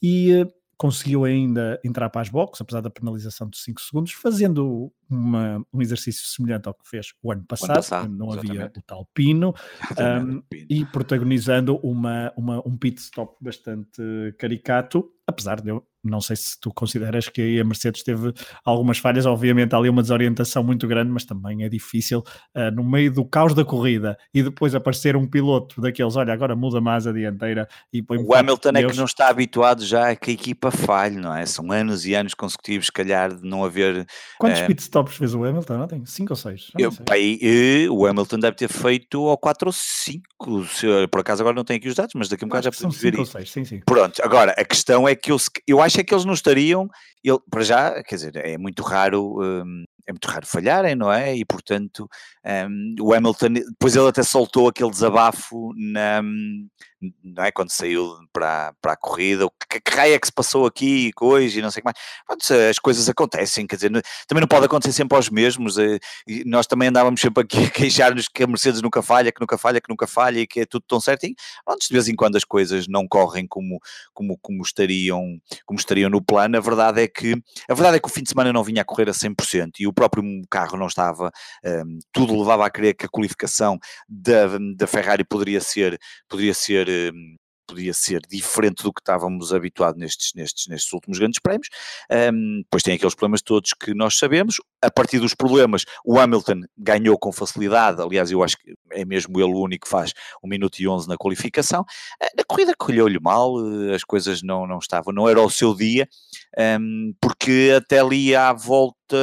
[0.03, 0.47] E eh,
[0.79, 5.83] conseguiu ainda entrar para as boxes, apesar da penalização de 5 segundos, fazendo uma, um
[5.83, 8.51] exercício semelhante ao que fez o ano passado, ano passado não exatamente.
[8.53, 9.53] havia o tal pino,
[9.99, 14.01] um, e protagonizando uma, uma, um pit stop bastante
[14.38, 18.33] caricato, apesar de eu não sei se tu consideras que a Mercedes teve
[18.64, 22.21] algumas falhas, obviamente ali uma desorientação muito grande, mas também é difícil
[22.57, 26.55] uh, no meio do caos da corrida e depois aparecer um piloto daqueles, olha, agora
[26.57, 30.17] muda mais a dianteira e põe O Hamilton é que não está habituado já a
[30.17, 31.45] que a equipa falhe, não é?
[31.45, 34.07] São anos e anos consecutivos, se calhar, de não haver.
[34.38, 35.79] Quantos uh, pit stops fez o Hamilton?
[35.79, 36.07] Não tem?
[36.07, 36.71] Cinco ou seis?
[36.79, 36.93] Eu,
[37.95, 40.64] o Hamilton deve ter feito ou quatro ou cinco.
[40.67, 42.71] Se, por acaso agora não tenho aqui os dados, mas daqui a um bocado já
[42.71, 43.33] podemos ver isso.
[43.33, 43.81] Seis, sim, sim.
[43.85, 46.89] Pronto, agora a questão é que eu, eu acho é que eles não estariam,
[47.23, 51.37] ele, para já, quer dizer, é muito raro, um, é muito raro falharem, não é?
[51.37, 52.09] E portanto,
[52.44, 56.23] um, o Hamilton, depois ele até soltou aquele desabafo na,
[57.23, 57.53] não é?
[57.53, 61.11] Quando saiu para, para a corrida, o que, que raio é que se passou aqui
[61.21, 62.68] hoje e não sei o que mais.
[62.71, 63.90] As coisas acontecem, quer dizer,
[64.27, 65.79] também não pode acontecer sempre aos mesmos.
[65.79, 65.99] Eh,
[66.44, 69.81] nós também andávamos sempre aqui a queixar-nos que a Mercedes nunca falha, que nunca falha,
[69.81, 70.99] que nunca falha e que é tudo tão.
[70.99, 73.79] E pronto, de vez em quando as coisas não correm como,
[74.12, 76.57] como, como, estariam, como estariam no plano.
[76.57, 77.35] A verdade é que
[77.68, 79.87] a verdade é que o fim de semana não vinha a correr a 100% e
[79.87, 81.31] o próprio carro não estava,
[81.65, 86.89] um, tudo levava a crer que a qualificação da, da Ferrari poderia ser, poderia ser
[87.13, 87.37] Hum,
[87.69, 91.69] podia ser diferente do que estávamos habituados nestes, nestes, nestes últimos grandes prémios.
[92.11, 94.57] Um, depois tem aqueles problemas todos que nós sabemos.
[94.83, 98.01] A partir dos problemas, o Hamilton ganhou com facilidade.
[98.01, 101.09] Aliás, eu acho que é mesmo ele o único que faz 1 minuto e 11
[101.09, 101.85] na qualificação.
[102.21, 103.55] A corrida colheu-lhe mal,
[103.95, 106.09] as coisas não, não estavam, não era o seu dia,
[106.81, 109.17] um, porque até ali à volta,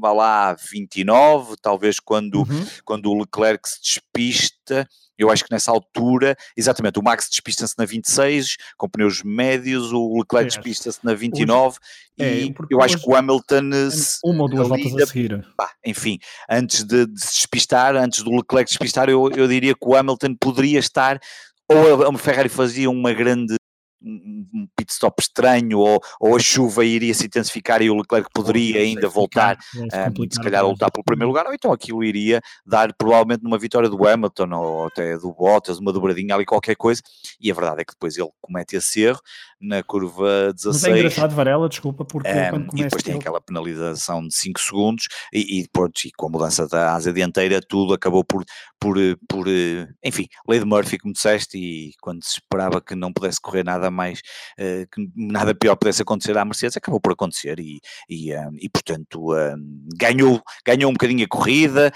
[0.00, 2.66] vá lá, 29, talvez quando, uhum.
[2.84, 4.88] quando o Leclerc se despista,
[5.22, 10.18] eu acho que nessa altura, exatamente, o Max despista-se na 26, com pneus médios, o
[10.18, 11.78] Leclerc é, despista-se na 29
[12.18, 13.70] é, e eu acho que o Hamilton.
[14.24, 15.46] Uma ou duas voltas a seguir.
[15.56, 19.86] Pá, enfim, antes de, de, se despistar, antes do Leclerc despistar, eu, eu diria que
[19.86, 21.18] o Hamilton poderia estar
[21.68, 23.54] ou a Ferrari fazia uma grande
[24.04, 28.80] um pit stop estranho ou, ou a chuva iria se intensificar e o Leclerc poderia
[28.80, 32.92] ainda voltar, um, se calhar a lutar pelo primeiro lugar, ou então aquilo iria dar
[32.94, 37.02] provavelmente numa vitória do Hamilton ou até do Bottas, uma dobradinha ali, qualquer coisa,
[37.40, 39.20] e a verdade é que depois ele comete esse erro
[39.60, 40.82] na curva 16.
[40.82, 42.76] Mas é engraçado, Varela, desculpa, porque um, começa...
[42.76, 46.66] E depois tem aquela penalização de 5 segundos e, e, pronto, e com a mudança
[46.66, 48.44] da asa dianteira tudo acabou por,
[48.80, 48.96] por,
[49.28, 49.46] por,
[50.04, 53.90] enfim, lei de Murphy, como disseste, e quando se esperava que não pudesse correr nada
[53.92, 54.20] mais,
[54.58, 58.68] uh, que nada pior pudesse acontecer à Mercedes, acabou por acontecer e, e, um, e
[58.68, 61.92] portanto um, ganhou, ganhou um bocadinho a corrida,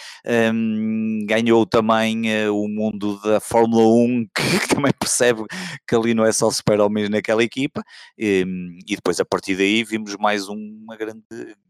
[0.52, 5.44] um, ganhou também uh, o mundo da Fórmula 1, que também percebe
[5.86, 7.82] que ali não é só super-homens naquela equipa,
[8.18, 8.44] e,
[8.86, 11.22] e, depois a partir daí vimos mais uma grande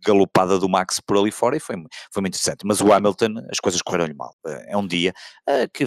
[0.04, 1.76] galopada do Max por ali fora e foi,
[2.12, 2.64] foi muito interessante.
[2.64, 4.34] Mas o Hamilton, as coisas correram-lhe mal.
[4.68, 5.12] É um dia
[5.48, 5.86] uh, que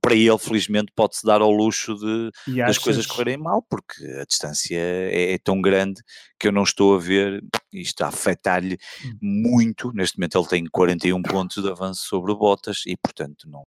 [0.00, 4.76] para ele, felizmente, pode-se dar ao luxo de, das coisas correrem mal, porque a distância
[4.76, 6.00] é, é, tão grande
[6.38, 9.18] que eu não estou a ver isto a afetar-lhe hum.
[9.50, 9.92] muito.
[9.92, 13.62] Neste momento ele tem 41 pontos de avanço sobre o Bottas e, portanto, não,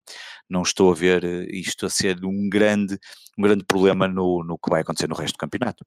[0.49, 2.97] não estou a ver eh, isto a ser um grande,
[3.37, 5.85] um grande problema no, no que vai acontecer no resto do campeonato.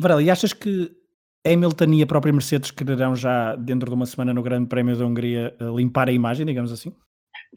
[0.00, 0.90] Varela, e achas que
[1.46, 5.04] Hamilton e a própria Mercedes quererão já, dentro de uma semana no Grande Prémio da
[5.04, 6.94] Hungria, eh, limpar a imagem, digamos assim?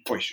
[0.05, 0.29] Pois,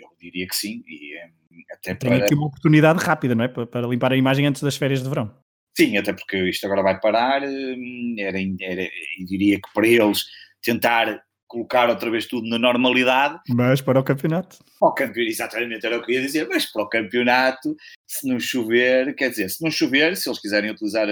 [0.00, 1.30] eu, diria que sim, e eh,
[1.72, 2.24] até Tem para...
[2.24, 3.48] aqui uma oportunidade rápida, não é?
[3.48, 5.34] Para, limpar a imagem antes das férias de verão.
[5.76, 10.24] Sim, até porque isto agora vai parar, hum, era, era, eu diria que para eles
[10.62, 13.38] tentar colocar outra vez tudo na normalidade.
[13.48, 14.58] Mas para o campeonato.
[14.80, 18.28] Para o campeonato, exatamente era o que eu ia dizer, mas para o campeonato, se
[18.28, 21.08] não chover, quer dizer, se não chover, se eles quiserem utilizar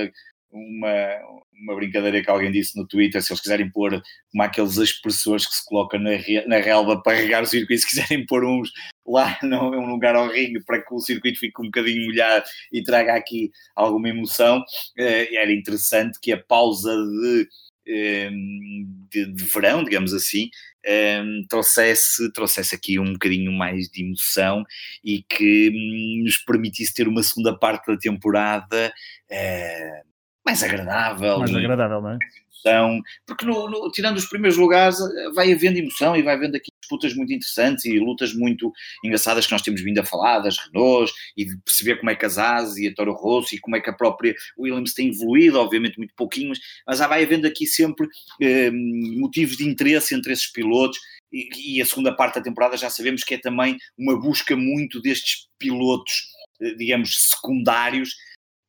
[0.54, 1.18] uma,
[1.62, 5.54] uma brincadeira que alguém disse no Twitter, se eles quiserem pôr como aqueles expressores que
[5.54, 6.10] se colocam na,
[6.46, 8.70] na relva para regar o circuito, se quiserem pôr uns
[9.06, 13.14] lá num lugar ao ringue para que o circuito fique um bocadinho molhado e traga
[13.14, 14.62] aqui alguma emoção,
[14.98, 17.48] eh, era interessante que a pausa de,
[17.86, 20.48] ehm, de, de verão, digamos assim,
[20.84, 24.64] ehm, trouxesse, trouxesse aqui um bocadinho mais de emoção
[25.04, 28.92] e que hum, nos permitisse ter uma segunda parte da temporada
[29.30, 30.13] uh,
[30.44, 31.38] mais agradável.
[31.38, 32.18] Mais agradável, não é?
[32.64, 34.96] Emoção, porque no, no, tirando os primeiros lugares
[35.34, 39.52] vai havendo emoção e vai havendo aqui disputas muito interessantes e lutas muito engraçadas que
[39.52, 42.76] nós temos vindo a falar, das Renaults e de perceber como é que as As
[42.76, 46.14] e a Toro Rosso e como é que a própria Williams tem evoluído, obviamente muito
[46.14, 46.52] pouquinho,
[46.86, 48.06] mas já vai havendo aqui sempre
[48.40, 50.98] eh, motivos de interesse entre esses pilotos
[51.32, 55.00] e, e a segunda parte da temporada já sabemos que é também uma busca muito
[55.00, 56.28] destes pilotos,
[56.60, 58.14] eh, digamos, secundários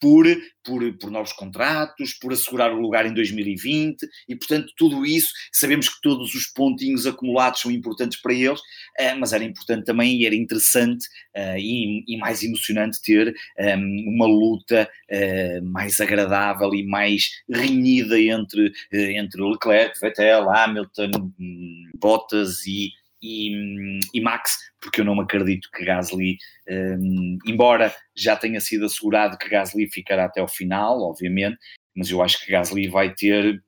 [0.05, 0.27] por,
[0.63, 5.89] por, por novos contratos, por assegurar o lugar em 2020 e, portanto, tudo isso, sabemos
[5.89, 10.27] que todos os pontinhos acumulados são importantes para eles, uh, mas era importante também e
[10.27, 16.85] era interessante uh, e, e, mais emocionante ter ehm, uma luta uh, mais agradável e
[16.85, 22.91] mais renhida entre, entre Leclerc, Vettel, Hamilton, um, Bottas e
[23.25, 26.37] e, e, Max, porque eu não me acredito que Gasly,
[26.69, 31.57] um, embora já tenha sido assegurado que Gasly ficará até o final, obviamente,
[31.95, 33.63] mas eu acho que Gasly vai ter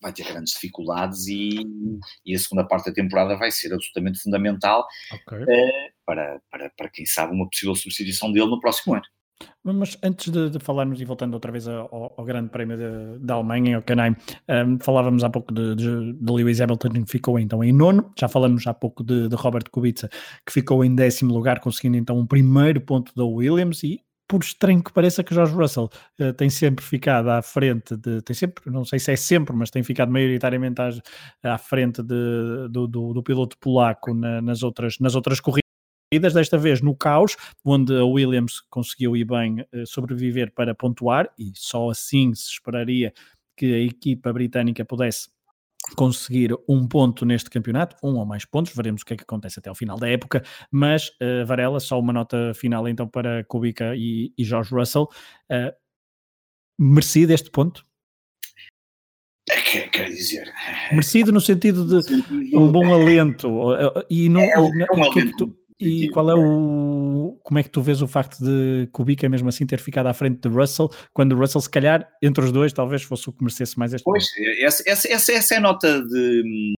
[0.00, 1.62] vai ter grandes dificuldades e,
[2.24, 5.42] e a segunda parte da temporada vai ser absolutamente fundamental okay.
[5.42, 9.04] uh, para, para, para quem sabe uma possível substituição dele no próximo ano.
[9.62, 12.76] Mas antes de, de, falarmos e voltando outra vez ao, ao Grande Prémio
[13.18, 14.14] da Alemanha, ao Canheim,
[14.48, 18.28] um, falávamos há pouco de, de, de, Lewis Hamilton que ficou então em nono, já
[18.28, 20.08] falamos há pouco de, de Robert Kubica
[20.44, 23.82] que ficou em décimo lugar, conseguindo então um primeiro ponto da Williams.
[23.82, 25.88] E por estranho que pareça que George Russell
[26.20, 29.70] uh, tem sempre ficado à frente de, tem sempre, não sei se é sempre, mas
[29.70, 34.98] tem ficado maioritariamente à, à frente de, do, do, do, piloto polaco na, nas, outras,
[34.98, 35.65] nas outras corridas
[36.10, 41.28] corridas, desta vez no caos, onde a Williams conseguiu ir bem eh, sobreviver para pontuar
[41.38, 43.12] e só assim se esperaria
[43.56, 45.28] que a equipa britânica pudesse
[45.96, 49.58] conseguir um ponto neste campeonato, um ou mais pontos, veremos o que é que acontece
[49.58, 53.94] até ao final da época, mas uh, Varela, só uma nota final então para Kubica
[53.94, 55.08] e, e George Russell,
[55.50, 55.72] uh,
[56.78, 57.86] merecido este ponto?
[59.48, 60.52] É quer dizer...
[60.90, 63.48] Merecido no sentido de um bom alento,
[64.10, 67.38] e não, é, é um, é um alento E qual é o.
[67.42, 70.40] Como é que tu vês o facto de Kubica mesmo assim ter ficado à frente
[70.40, 73.78] de Russell, quando o Russell, se calhar, entre os dois, talvez fosse o que merecesse
[73.78, 74.26] mais este Pois,
[74.60, 76.74] essa, essa, essa, é a nota de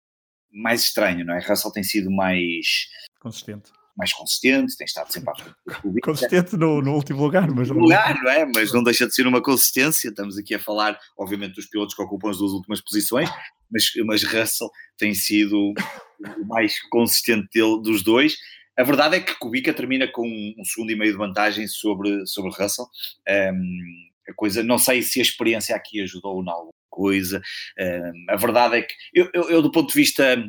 [0.50, 1.40] mais estranha, não é?
[1.40, 2.88] Russell tem sido mais
[3.20, 5.56] consistente mais consistente, tem estado sempre à frente
[6.02, 8.44] Consistente no, no, último lugar, mas no lugar, não é?
[8.44, 10.08] Mas não deixa de ser uma consistência.
[10.08, 13.30] Estamos aqui a falar, obviamente, dos pilotos que ocupam as duas últimas posições,
[13.70, 18.36] mas, mas Russell tem sido o mais consistente dele, dos dois.
[18.78, 22.50] A verdade é que Kubica termina com um segundo e meio de vantagem sobre, sobre
[22.50, 22.86] Russell.
[23.28, 27.42] Um, a coisa, não sei se a experiência aqui ajudou ou não coisa.
[27.78, 30.42] Um, a verdade é que eu, eu, eu, do ponto de vista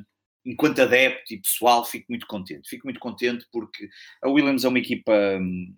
[0.46, 2.70] enquanto adepto e pessoal, fico muito contente.
[2.70, 3.90] Fico muito contente porque
[4.24, 5.76] a Williams é uma equipa hum,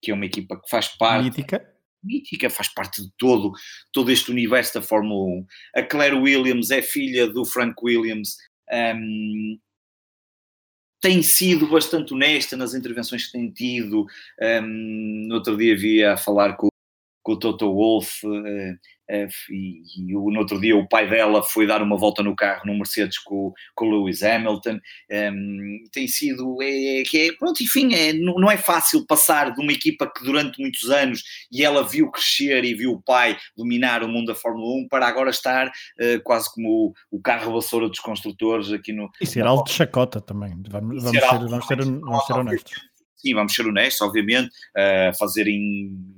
[0.00, 1.24] que é uma equipa que faz parte.
[1.24, 1.68] Mítica.
[2.02, 3.52] Mítica, faz parte de todo,
[3.92, 5.46] todo este universo da Fórmula 1.
[5.76, 8.36] A Claire Williams é filha do Frank Williams.
[8.72, 9.58] Um,
[11.02, 14.06] tem sido bastante honesta nas intervenções que tem tido.
[14.40, 16.68] Um, no outro dia havia a falar com,
[17.22, 18.26] com o Toto Wolff.
[18.26, 18.76] Uh,
[19.12, 22.62] eh, e, e no outro dia o pai dela foi dar uma volta no carro
[22.64, 24.74] no Mercedes com, com o Lewis Hamilton.
[24.74, 24.80] Um,
[25.10, 29.60] ehm, tem sido, é, que é, pronto, enfim, é, não, não é fácil passar de
[29.60, 34.02] uma equipa que durante muitos anos e ela viu crescer e viu o pai dominar
[34.02, 37.88] o mundo da Fórmula 1 para agora estar uh, quase como o, o carro vassoura
[37.88, 39.10] dos construtores aqui no.
[39.20, 42.72] E ser alto de chacota também, vamos, vamos, ser, vamos, ser, vamos ser honestos.
[43.16, 46.16] Sim, vamos ser honestos, obviamente, uh, fazerem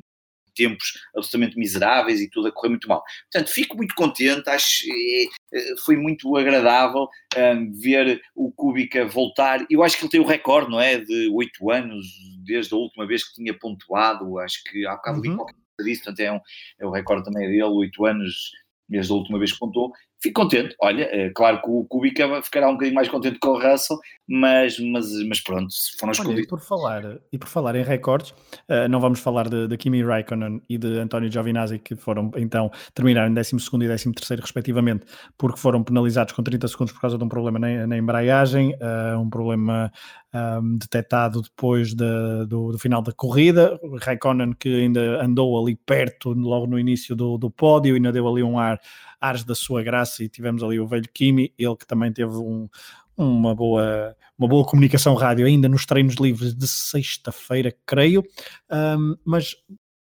[0.54, 3.02] tempos absolutamente miseráveis e tudo a correr muito mal.
[3.30, 9.64] Portanto, fico muito contente, acho que eh, foi muito agradável um, ver o Kubica voltar.
[9.70, 10.98] Eu acho que ele tem o recorde, não é?
[10.98, 12.06] De oito anos,
[12.44, 15.36] desde a última vez que tinha pontuado, acho que há bocado uhum.
[15.36, 16.40] qualquer coisa disso, portanto é, um,
[16.80, 18.52] é o recorde também dele, oito anos
[18.88, 19.92] desde a última vez que pontuou,
[20.24, 20.74] fico contente.
[20.80, 24.78] Olha, é claro que o Kubica ficará um bocadinho mais contente com o Russell, mas,
[24.78, 26.44] mas, mas pronto, foram as condições.
[26.44, 30.02] E por falar, e por falar em recordes, uh, não vamos falar de, de, Kimi
[30.02, 35.04] Raikkonen e de António Giovinazzi, que foram então terminar em 12 e 13 respectivamente,
[35.36, 39.20] porque foram penalizados com 30 segundos por causa de um problema na, na embreagem, uh,
[39.20, 39.92] um problema
[40.34, 43.78] um, detectado depois de, do, do, final da corrida.
[44.00, 48.42] Raikkonen que ainda andou ali perto, logo no início do, do pódio, ainda deu ali
[48.42, 48.80] um ar,
[49.24, 52.68] ares da sua graça e tivemos ali o velho Kimi, ele que também teve um,
[53.16, 58.24] uma boa, uma boa comunicação rádio ainda nos treinos livres de sexta-feira, creio.
[58.70, 59.56] Um, mas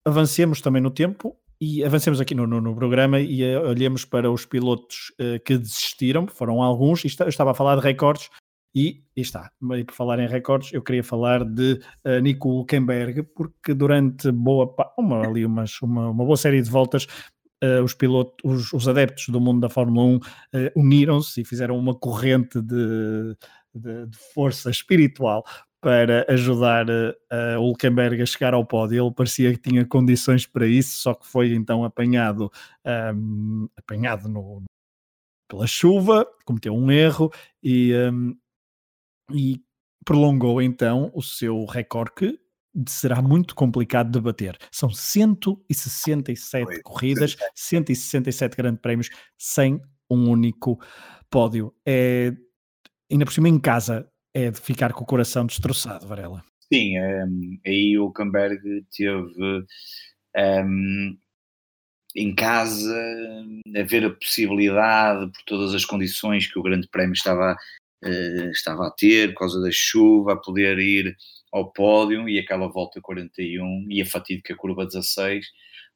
[0.06, 4.32] avancemos também no tempo e avancemos aqui no, no, no programa e uh, olhemos para
[4.32, 8.30] os pilotos uh, que desistiram, foram alguns, e eu estava a falar de recordes,
[8.74, 13.24] e, e está, e por falar em recordes, eu queria falar de uh, Nico Hulkenberg,
[13.24, 17.08] porque durante boa, uma, ali umas, uma, uma boa série de voltas,
[17.64, 20.22] uh, os pilotos, os, os, adeptos do mundo da Fórmula 1 uh,
[20.54, 23.36] eh, uniram-se e fizeram uma corrente de,
[23.74, 25.44] de, de força espiritual
[25.82, 29.06] para ajudar uh, Hulkenberg a chegar ao pódio.
[29.06, 32.52] Ele parecia que tinha condições para isso, só que foi então apanhado,
[33.16, 34.64] um, apanhado no,
[35.50, 37.32] pela chuva, cometeu um erro
[37.64, 38.36] e, um,
[39.32, 39.62] e
[40.06, 42.40] prolongou então o seu recorde que
[42.88, 44.58] será muito complicado de bater.
[44.72, 46.82] São 167 Foi.
[46.82, 50.80] corridas, 167 grandes prémios sem um único
[51.30, 51.74] pódio.
[51.86, 52.34] É,
[53.12, 56.44] ainda por cima em casa é de ficar com o coração destroçado, Varela.
[56.72, 59.66] Sim, um, ehm, aí o Camberg teve um,
[60.36, 61.18] ehm,
[62.16, 62.96] em casa
[63.76, 67.56] a ver a possibilidade, por todas as condições que o Grande Prémio estava
[68.04, 71.16] uh, estava a ter, por causa da chuva, a poder ir
[71.52, 75.48] ao pódio e aquela volta 41 e a fatídica curva 16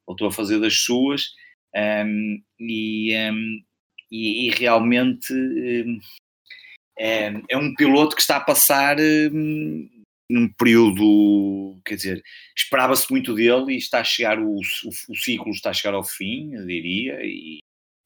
[0.05, 1.27] voltou a fazer das suas
[1.75, 3.63] um, e, um,
[4.11, 5.99] e, e, realmente um,
[6.97, 8.97] é, é, um piloto que está a passar
[10.29, 12.23] num período, quer dizer,
[12.55, 16.03] esperava-se muito dele e está a chegar, o, o, o, ciclo está a chegar ao
[16.03, 17.59] fim, eu diria, e,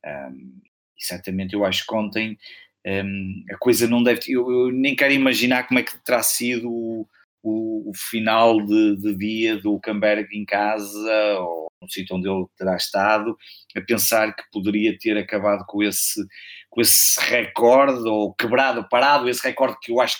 [0.05, 0.61] um,
[0.97, 2.37] certamente eu acho que ontem
[2.87, 4.21] um, a coisa não deve.
[4.27, 7.07] Eu, eu, nem quero imaginar como é que terá sido o,
[7.43, 12.45] o, o final de, de, dia do Camberg em casa ou no sítio onde ele
[12.57, 13.37] terá estado,
[13.75, 16.25] a pensar que poderia ter acabado com esse,
[16.69, 20.17] com esse recorde ou quebrado, parado, esse recorde que eu acho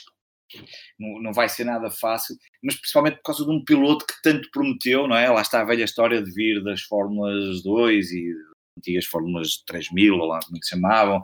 [0.50, 0.64] que
[1.00, 4.50] não, não vai ser nada fácil, mas principalmente por causa de um piloto que tanto
[4.52, 5.30] prometeu, não é?
[5.30, 8.34] Lá está a velha história de vir das Fórmulas 2 e
[8.78, 11.22] antigas Fórmulas 3000, ou lá como é se chamavam,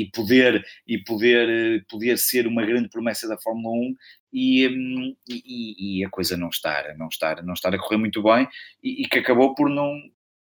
[0.00, 3.94] e poder e poder eh, poder ser uma grande promessa da Fórmula 1 hum,
[4.32, 4.66] e,
[5.28, 8.48] e, e, a coisa não estar não estar não estar a correr muito bem
[8.82, 9.94] e, e, que acabou por não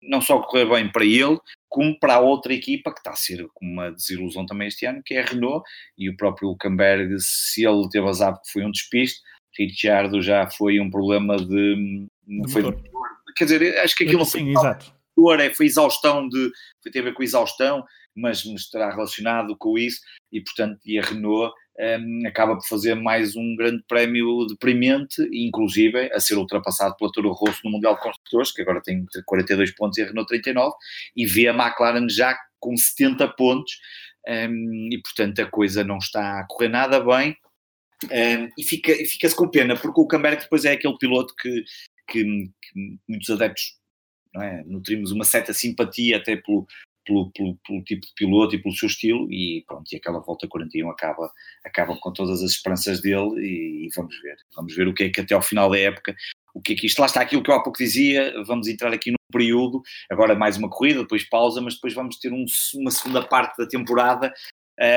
[0.03, 1.39] não só correr bem para ele
[1.69, 5.15] como para a outra equipa que está a ser uma desilusão também este ano que
[5.15, 5.65] é a Renault
[5.97, 9.21] e o próprio Hulkenberg se ele teve azar porque foi um despiste
[9.59, 12.07] Ricciardo já foi um problema de.
[12.27, 12.83] Não foi de,
[13.37, 14.95] quer dizer, acho que aquilo Sim, foi, exato.
[15.39, 16.51] É, foi exaustão de.
[16.83, 21.03] Foi, ter a ver com exaustão, mas estará relacionado com isso e, portanto, e a
[21.03, 27.11] Renault um, acaba por fazer mais um grande prémio deprimente, inclusive a ser ultrapassado pela
[27.11, 30.75] Toro Rosso no Mundial de Construtores, que agora tem 42 pontos e a Renault 39,
[31.17, 33.79] e vê a McLaren já com 70 pontos,
[34.29, 37.37] um, e portanto a coisa não está a correr nada bem.
[38.05, 41.65] Um, e fica-se fica com pena, porque o Camberg depois é aquele piloto que,
[42.09, 43.77] que, que muitos adeptos
[44.37, 44.63] é?
[44.65, 46.67] nutrimos uma certa simpatia até pelo,
[47.05, 50.49] pelo, pelo, pelo, tipo de piloto e pelo seu estilo e pronto, e aquela volta
[50.49, 51.33] 41 acaba,
[51.65, 55.11] acaba com todas as esperanças dele e, e, vamos ver, vamos ver o que é
[55.11, 56.15] que até ao final da época,
[56.55, 58.93] o que é que isto, lá está aquilo que eu há pouco dizia, vamos entrar
[58.93, 62.91] aqui num período, agora mais uma corrida, depois pausa, mas depois vamos ter um, uma
[62.91, 64.33] segunda parte da temporada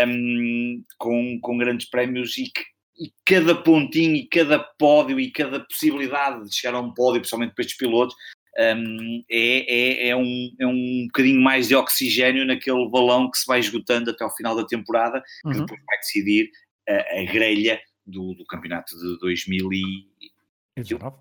[0.08, 5.60] um, com, com grandes prémios e que e cada pontinho e cada pódio e cada
[5.60, 8.16] possibilidade de chegar a um pódio, principalmente para estes pilotos,
[8.58, 13.46] um, é, é, é, um, é um bocadinho mais de oxigênio naquele balão que se
[13.46, 15.66] vai esgotando até ao final da temporada, que uhum.
[15.66, 16.50] depois vai decidir
[16.88, 21.18] a, a grelha do, do, campeonato de 2019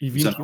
[0.00, 0.36] e 20,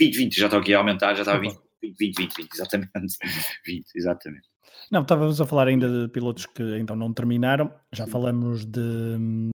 [0.00, 2.90] 20, 20, já estou aqui a aumentar, já estava 20, 20, 20, 20, 20 exatamente,
[3.64, 4.48] 20, exatamente.
[4.90, 9.50] Não, estávamos a falar ainda de pilotos que então não terminaram, já falamos de,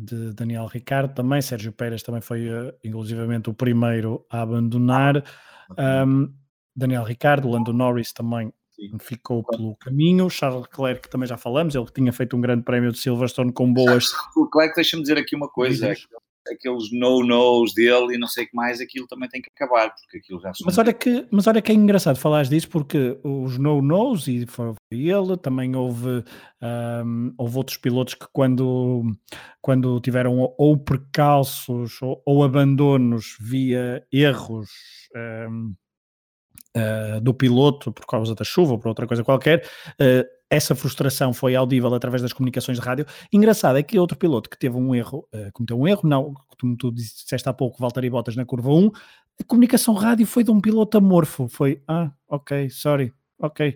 [0.00, 5.24] de Daniel Ricardo também, Sérgio Pérez também foi uh, inclusivamente o primeiro a abandonar.
[5.78, 6.32] Um,
[6.74, 8.98] Daniel Ricardo, Lando Norris também Sim.
[9.00, 10.30] ficou pelo caminho.
[10.30, 14.04] Charles Leclerc, também já falamos, ele tinha feito um grande prémio de Silverstone com boas.
[14.04, 15.94] Charles Leclerc, deixa-me dizer aqui uma coisa:
[16.48, 20.18] aqueles no-nos dele e não sei o que mais, aquilo também tem que acabar, porque
[20.18, 24.26] aquilo já mas olha que Mas olha que é engraçado falar disso, porque os no-nos,
[24.28, 26.24] e foi ele, também houve,
[27.04, 29.02] um, houve outros pilotos que quando,
[29.60, 34.70] quando tiveram ou percalços ou, ou abandonos via erros
[35.48, 35.74] um,
[36.76, 39.64] uh, do piloto por causa da chuva ou por outra coisa qualquer,
[40.00, 43.06] uh, essa frustração foi audível através das comunicações de rádio.
[43.32, 46.76] Engraçado é que outro piloto que teve um erro, uh, cometeu um erro, não, como
[46.76, 48.90] tu disseste há pouco, Valtteri Bottas na curva 1,
[49.40, 53.74] a comunicação rádio foi de um piloto amorfo, foi, ah, ok, sorry, ok.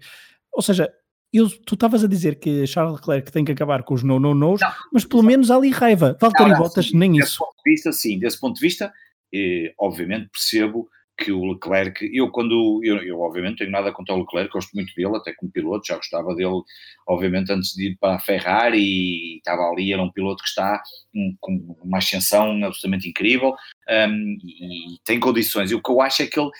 [0.52, 0.92] Ou seja,
[1.32, 4.60] eu, tu estavas a dizer que Charles Leclerc tem que acabar com os no-no-nos,
[4.92, 6.16] mas pelo menos há ali raiva.
[6.20, 7.38] Valtteri Bottas, sim, nem desse isso.
[7.38, 8.92] Ponto de vista, sim, desse ponto de vista,
[9.32, 14.20] eh, obviamente percebo que o Leclerc, eu quando, eu, eu obviamente tenho nada contra o
[14.20, 16.62] Leclerc, gosto muito dele, até como piloto, já gostava dele,
[17.06, 20.82] obviamente antes de ir para a Ferrari, estava ali, era um piloto que está
[21.14, 23.54] um, com uma ascensão absolutamente incrível,
[23.88, 26.50] um, e, e, tem condições, e o que eu acho é que ele,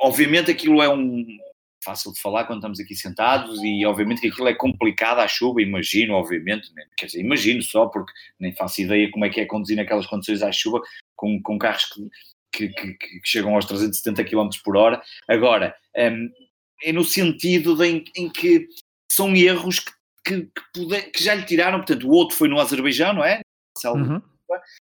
[0.00, 1.24] obviamente aquilo é um,
[1.86, 5.62] fácil de falar quando estamos aqui sentados e obviamente que aquilo é complicado à chuva,
[5.62, 6.84] imagino, obviamente, né?
[6.96, 10.42] quer dizer, imagino só porque nem faço ideia como é que é conduzir naquelas condições
[10.42, 10.80] à chuva
[11.14, 12.10] com, com carros que
[12.56, 15.02] que, que, que chegam aos 370 km por hora.
[15.28, 16.30] Agora, um,
[16.82, 18.66] é no sentido de, em, em, que
[19.10, 19.80] são erros
[20.24, 23.40] que, que, puder, que, já lhe tiraram, portanto, o outro foi no Azerbaijão, não é?
[23.84, 24.20] Uhum.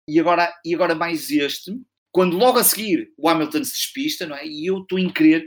[0.09, 1.77] E, agora, e agora mais este,
[2.12, 4.47] quando logo a seguir o Hamilton se despista, não é?
[4.47, 5.47] E eu estou em crer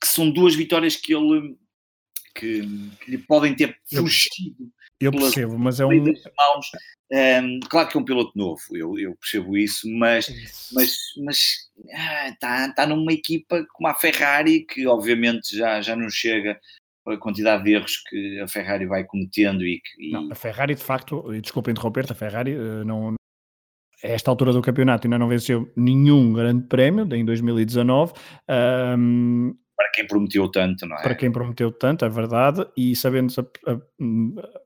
[0.00, 1.56] que são duas vitórias que ele
[2.34, 2.62] que,
[3.00, 4.70] que lhe podem ter fugido.
[5.00, 6.04] Eu, eu percebo, mas é um.
[6.04, 6.70] Mãos,
[7.12, 11.70] um, claro que é um piloto novo, eu, eu percebo isso, mas está mas, mas,
[11.94, 16.58] ah, tá, tá numa equipa como a Ferrari, que obviamente já, já não chega
[17.06, 19.82] a quantidade de erros que a Ferrari vai cometendo e.
[19.98, 20.10] E...
[20.12, 23.14] Não, a Ferrari, de facto, e desculpa interromper-te, a Ferrari uh, não,
[24.02, 28.12] a esta altura do campeonato ainda não venceu nenhum grande prémio em 2019.
[28.98, 31.02] Um, para quem prometeu tanto, não é?
[31.02, 33.40] Para quem prometeu tanto, é verdade, e sabendo-se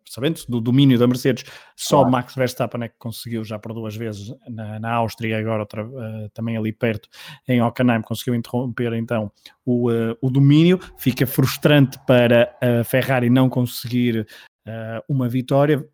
[0.08, 2.12] sabendo do domínio da Mercedes, só claro.
[2.12, 6.28] Max Verstappen é que conseguiu já por duas vezes na, na Áustria, agora outra, uh,
[6.32, 7.08] também ali perto
[7.48, 9.30] em Hockenheim, conseguiu interromper então
[9.64, 10.78] o, uh, o domínio.
[10.98, 14.26] Fica frustrante para a Ferrari não conseguir
[14.66, 15.86] uh, uma vitória.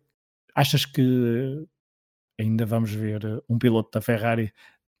[0.55, 1.65] Achas que
[2.39, 4.51] ainda vamos ver um piloto da Ferrari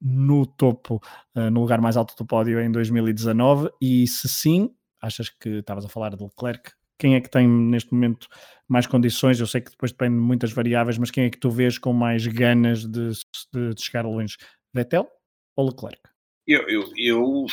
[0.03, 1.01] no topo,
[1.35, 3.69] uh, no lugar mais alto do pódio em 2019?
[3.81, 4.69] E se sim,
[5.01, 6.71] achas que estavas a falar de Leclerc?
[6.99, 8.27] Quem é que tem neste momento
[8.67, 9.39] mais condições?
[9.39, 11.93] Eu sei que depois depende de muitas variáveis, mas quem é que tu vês com
[11.93, 13.11] mais ganas de,
[13.53, 14.37] de, de chegar longe?
[14.73, 15.07] Vettel
[15.55, 15.99] ou Leclerc?
[16.45, 17.45] Eu, eu, eu,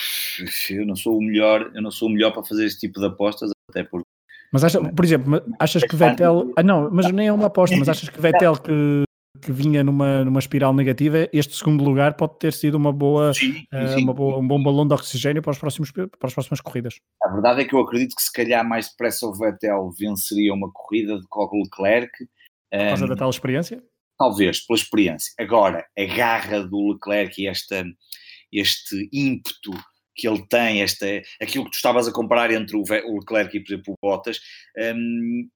[0.71, 3.07] eu, não sou o melhor, eu não sou o melhor para fazer esse tipo de
[3.07, 4.07] apostas, até porque.
[4.53, 6.53] Mas acha, por exemplo, achas que Vettel.
[6.57, 9.05] Ah, não, mas nem é uma aposta, mas achas que Vettel que
[9.40, 13.64] que vinha numa, numa espiral negativa, este segundo lugar pode ter sido uma boa, sim,
[13.72, 14.03] eh, sim.
[14.05, 16.94] uma boa, um bom balão de oxigênio para, os próximos, para as próximas corridas.
[17.24, 20.71] A verdade é que eu acredito que se calhar mais depressa o Vettel venceria uma
[20.73, 22.12] corrida de que o Leclerc.
[22.71, 23.83] Por causa um, da tal experiência?
[24.21, 25.33] talvez, pela experiência.
[25.38, 27.83] Agora, a garra do Leclerc e esta,
[28.52, 29.73] este ímpeto
[30.15, 31.06] que ele tem, esta,
[31.40, 34.38] aquilo que tu estavas a comparar entre o, Leclerc e, por exemplo, o Bottas,
[34.94, 35.48] um,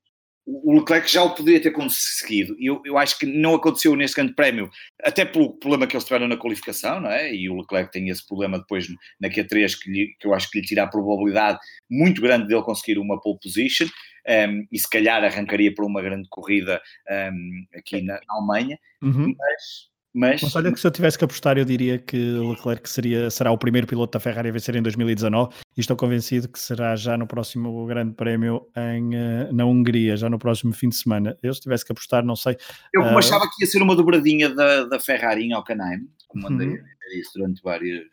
[0.46, 2.54] o Leclerc já o poderia ter conseguido.
[2.60, 4.70] Eu, eu acho que não aconteceu neste grande prémio,
[5.02, 7.34] até pelo problema que eles tiveram na qualificação, não é?
[7.34, 8.86] E o Leclerc tem esse problema depois
[9.20, 11.58] na Q3, que, lhe, que eu acho que lhe tira a probabilidade
[11.90, 13.86] muito grande dele conseguir uma pole position,
[14.26, 16.80] um, e se calhar arrancaria para uma grande corrida
[17.10, 19.34] um, aqui na Alemanha, uhum.
[19.36, 20.40] mas mas...
[20.40, 23.58] Mas olha que se eu tivesse que apostar, eu diria que Leclerc seria, será o
[23.58, 27.26] primeiro piloto da Ferrari a vencer em 2019 e estou convencido que será já no
[27.26, 31.36] próximo Grande Prémio em, eh, na Hungria, já no próximo fim de semana.
[31.42, 32.56] Eu se tivesse que apostar, não sei.
[32.94, 33.18] Eu como uh...
[33.18, 36.76] achava que ia ser uma dobradinha da, da Ferrari em Hockenheim, como andei uhum.
[36.76, 38.06] a isso durante várias,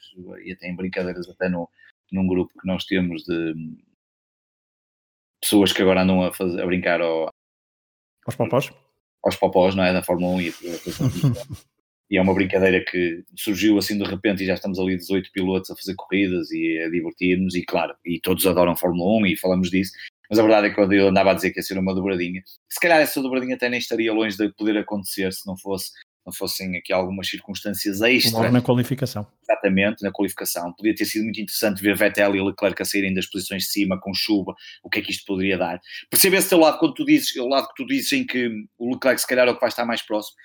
[0.43, 1.69] e até em brincadeiras até no,
[2.11, 3.53] num grupo que nós temos de
[5.39, 7.29] pessoas que agora andam a, fazer, a brincar ao,
[8.25, 8.71] aos popós?
[9.23, 9.93] Aos popós, não é?
[9.93, 10.53] Da Fórmula 1 e
[12.11, 15.71] e é uma brincadeira que surgiu assim de repente e já estamos ali 18 pilotos
[15.71, 19.71] a fazer corridas e a divertir-nos e claro, e todos adoram Fórmula 1 e falamos
[19.71, 19.93] disso,
[20.29, 22.43] mas a verdade é que quando eu andava a dizer que ia ser uma dobradinha,
[22.69, 25.91] se calhar essa dobradinha até nem estaria longe de poder acontecer se não fosse
[26.25, 28.51] não fossem aqui algumas circunstâncias extras.
[28.51, 29.25] Na qualificação.
[29.43, 30.71] Exatamente, na qualificação.
[30.73, 33.99] Podia ter sido muito interessante ver Vettel e Leclerc a saírem das posições de cima
[33.99, 34.53] com chuva,
[34.83, 35.79] o que é que isto poderia dar.
[36.09, 38.93] Percebe esse teu lado quando tu dizes, o lado que tu dizes em que o
[38.93, 40.37] Leclerc se calhar é o que vai estar mais próximo.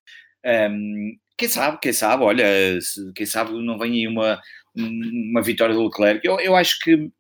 [0.47, 2.47] Um, quem sabe, quem sabe, olha,
[3.15, 4.41] quem sabe não vem aí uma,
[4.77, 6.27] uma vitória do Leclerc.
[6.27, 7.11] Eu, eu acho que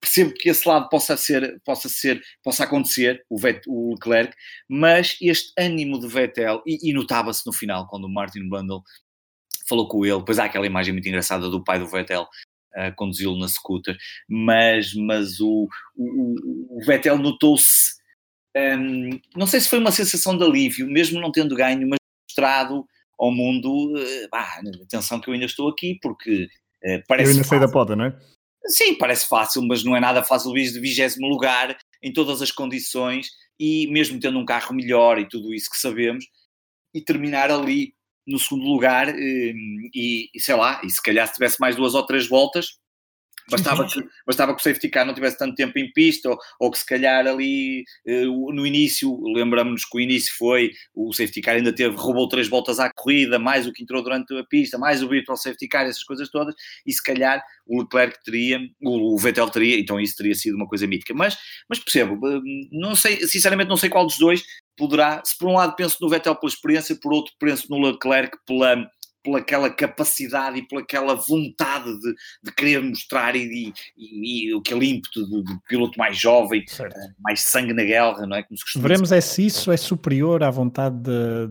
[0.00, 4.34] percebo que esse lado possa ser, possa ser, possa acontecer, o, Vet, o Leclerc,
[4.68, 8.82] mas este ânimo de Vettel, e, e notava-se no final, quando o Martin Bundle
[9.68, 13.38] falou com ele, depois há aquela imagem muito engraçada do pai do Vettel uh, conduzi-lo
[13.38, 13.96] na scooter,
[14.28, 17.98] mas, mas o, o, o Vettel notou-se,
[18.56, 21.97] um, não sei se foi uma sensação de alívio, mesmo não tendo ganho, mas
[22.38, 22.86] mostrado
[23.18, 26.48] ao mundo, eh, bah, atenção que eu ainda estou aqui, porque
[27.08, 27.30] parece.
[27.30, 28.18] Eu ainda sei da poda, não é?
[28.66, 32.52] Sim, parece fácil, mas não é nada fácil vir de vigésimo lugar em todas as
[32.52, 33.28] condições
[33.58, 36.24] e mesmo tendo um carro melhor e tudo isso que sabemos,
[36.94, 37.92] e terminar ali
[38.26, 39.52] no segundo lugar eh,
[39.94, 42.78] e, e sei lá, e se calhar se tivesse mais duas ou três voltas,
[43.50, 46.70] Bastava que, bastava que o safety car não tivesse tanto tempo em pista, ou, ou
[46.70, 51.56] que se calhar ali uh, no início, lembramos-nos que o início foi, o safety car
[51.56, 55.02] ainda teve, roubou três voltas à corrida, mais o que entrou durante a pista, mais
[55.02, 56.54] o virtual safety car, essas coisas todas,
[56.86, 60.66] e se calhar o Leclerc teria, o, o Vettel teria, então isso teria sido uma
[60.66, 61.14] coisa mítica.
[61.14, 61.36] Mas,
[61.68, 62.40] mas percebo, eh,
[62.72, 64.42] não sei, sinceramente não sei qual dos dois
[64.76, 68.36] poderá, se por um lado penso no Vettel pela experiência, por outro penso no Leclerc
[68.46, 68.88] pela
[69.22, 75.42] pelaquela capacidade e pelaquela vontade de, de querer mostrar e, e, e aquele ímpeto do,
[75.42, 76.96] do, piloto mais jovem, certo.
[76.96, 78.42] Eh, mais sangue na guerra, não é?
[78.42, 81.46] Como se Veremos é se isso é superior à vontade de,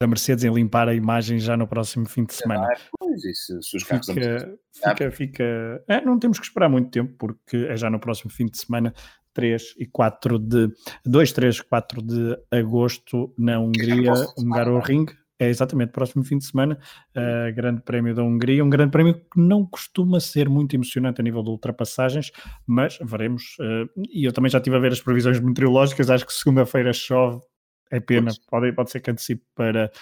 [0.00, 2.66] da Mercedes em limpar a imagem já no próximo fim de semana.
[2.70, 5.84] Ah, pois, isso, se os carros fica, fica, fica...
[5.88, 8.94] É, não temos que esperar muito tempo porque é já no próximo fim de semana
[9.34, 10.68] 3 e 4 de
[11.04, 15.06] 2, 3, 4 de agosto na Hungria, Hungaroring.
[15.38, 16.76] É exatamente, próximo fim de semana,
[17.16, 21.24] uh, Grande Prémio da Hungria, um Grande Prémio que não costuma ser muito emocionante a
[21.24, 22.32] nível de ultrapassagens,
[22.66, 23.56] mas veremos.
[23.60, 27.40] Uh, e eu também já estive a ver as previsões meteorológicas, acho que segunda-feira chove,
[27.88, 29.92] é pena, pode, pode ser que antecipe para,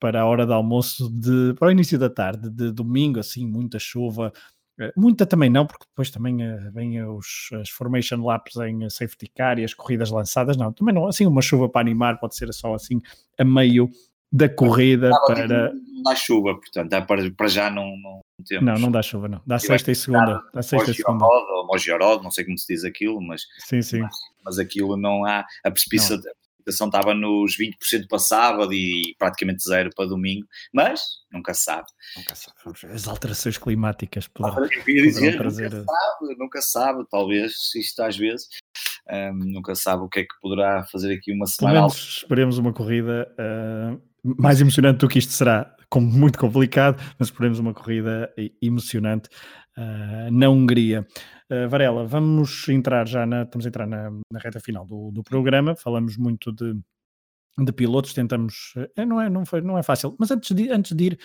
[0.00, 3.78] para a hora de almoço, de, para o início da tarde, de domingo, assim, muita
[3.78, 4.32] chuva.
[4.80, 6.38] Eh, muita também não, porque depois também
[6.72, 11.06] vêm os, as formation laps em safety car e as corridas lançadas, não, também não,
[11.06, 13.00] assim uma chuva para animar, pode ser só assim
[13.38, 13.90] a meio
[14.32, 15.72] da corrida para.
[15.72, 18.64] Não dá chuva, portanto, dá para, para já não, não temos.
[18.64, 19.40] Não, não dá chuva, não.
[19.46, 20.42] Dá sexta e segunda.
[20.54, 21.24] Dá sexta e segunda.
[21.24, 23.42] Ou Mogiorod, não sei como se diz aquilo, mas.
[23.58, 24.00] Sim, sim.
[24.00, 25.44] Mas, mas aquilo não há.
[25.64, 26.18] A precipitação,
[26.86, 31.02] estava nos 20% para sábado e praticamente zero para domingo, mas
[31.32, 31.86] nunca se sabe.
[32.16, 32.56] Nunca sabe.
[32.94, 35.70] As alterações climáticas poderão, eu ia dizer, trazer...
[35.70, 38.48] nunca sabe, nunca sabe, talvez isto às vezes
[39.10, 41.74] um, nunca sabe o que é que poderá fazer aqui uma semana.
[41.74, 47.02] Pelo menos esperemos uma corrida uh, mais emocionante do que isto será, como muito complicado,
[47.18, 49.28] mas esperemos uma corrida emocionante
[49.76, 51.06] uh, na Hungria.
[51.50, 55.22] Uh, Varela, vamos entrar já na, estamos a entrar na, na reta final do, do
[55.22, 56.78] programa, falamos muito de,
[57.58, 60.92] de pilotos, tentamos, uh, não, é, não, foi, não é fácil, mas antes de, antes
[60.92, 61.18] de ir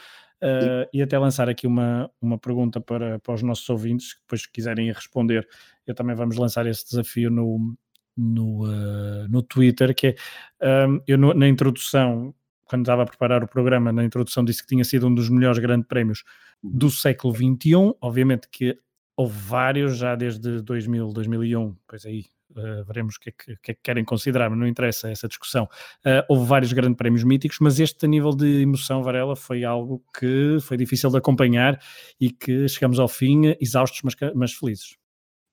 [0.44, 4.46] uh, e até lançar aqui uma, uma pergunta para, para os nossos ouvintes, que depois
[4.48, 5.48] quiserem responder,
[5.86, 7.76] eu também vamos lançar esse desafio no,
[8.18, 10.16] no, uh, no Twitter, que
[10.60, 12.34] é, eu no, na introdução
[12.66, 15.60] quando estava a preparar o programa, na introdução disse que tinha sido um dos melhores
[15.60, 16.24] grandes prémios
[16.62, 17.96] do século XXI.
[18.02, 18.78] Obviamente que
[19.16, 23.72] houve vários já desde 2000, 2001, pois aí uh, veremos o que, é que, que,
[23.72, 25.66] é que, querem considerar, mas não interessa essa discussão.
[26.06, 30.04] Uh, houve vários grandes prémios míticos, mas este a nível de emoção, Varela, foi algo
[30.20, 31.80] que foi difícil de acompanhar
[32.20, 34.98] e que chegamos ao fim exaustos, mas, mas felizes.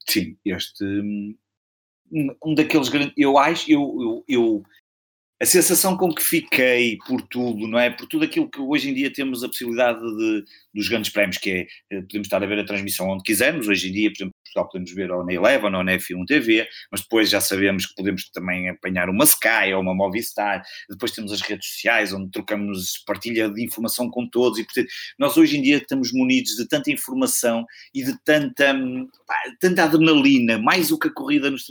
[0.08, 1.36] Sim, este hum,
[2.44, 3.14] um daqueles grandes.
[3.16, 4.62] Eu acho, eu, eu, eu
[5.42, 7.90] a sensação com que fiquei por tudo, não é?
[7.90, 11.50] Por tudo aquilo que hoje em dia temos a possibilidade de, dos grandes prémios, que
[11.50, 14.34] é, eh, podemos estar a ver a transmissão onde quisermos, hoje em dia, por exemplo,
[14.44, 17.94] Portugal podemos ver ou na Eleven ou na F1 TV, mas depois já sabemos que
[17.96, 23.02] podemos também apanhar uma Sky ou uma Movistar, depois temos as redes sociais onde trocamos
[23.04, 24.88] partilha de informação com todos e portanto,
[25.18, 28.74] nós hoje em dia estamos munidos de tanta informação e de tanta,
[29.26, 31.66] pá, tanta adrenalina, mais o que a corrida nos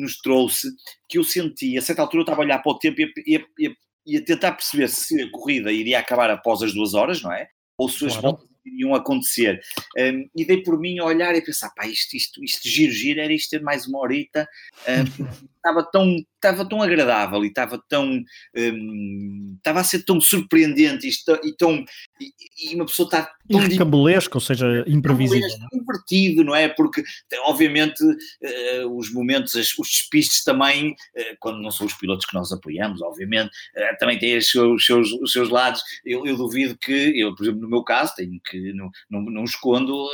[0.00, 0.68] nos trouxe,
[1.08, 4.24] que eu senti, a certa altura eu estava a olhar para o tempo e a,
[4.24, 7.48] tentar perceber se a corrida iria acabar após as duas horas, não é?
[7.78, 8.36] Ou se as claro.
[8.36, 9.60] voltas iriam acontecer.
[9.98, 13.20] Um, e dei por mim a olhar e pensar, pá, isto, isto, isto giro, giro,
[13.20, 14.48] era isto ter mais uma horita.
[14.88, 15.26] Um,
[15.56, 16.16] estava tão,
[16.50, 18.22] estava tão agradável e estava tão,
[18.56, 21.84] um, estava a ser tão surpreendente e, tão,
[22.20, 23.60] e, e uma pessoa está tão...
[23.60, 25.48] Recambulesco, ou seja, imprevisível.
[25.48, 25.76] É?
[25.76, 26.68] Invertido, não é?
[26.68, 27.02] Porque,
[27.44, 32.52] obviamente, uh, os momentos, os despistes também, uh, quando não são os pilotos que nós
[32.52, 35.82] apoiamos, obviamente, uh, também têm os seus, os seus, os seus lados.
[36.04, 39.44] Eu, eu, duvido que, eu, por exemplo, no meu caso, tenho que, não, não, não
[39.44, 40.06] escondo,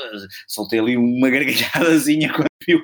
[0.48, 2.82] soltei ali uma gargalhadazinha quando vi o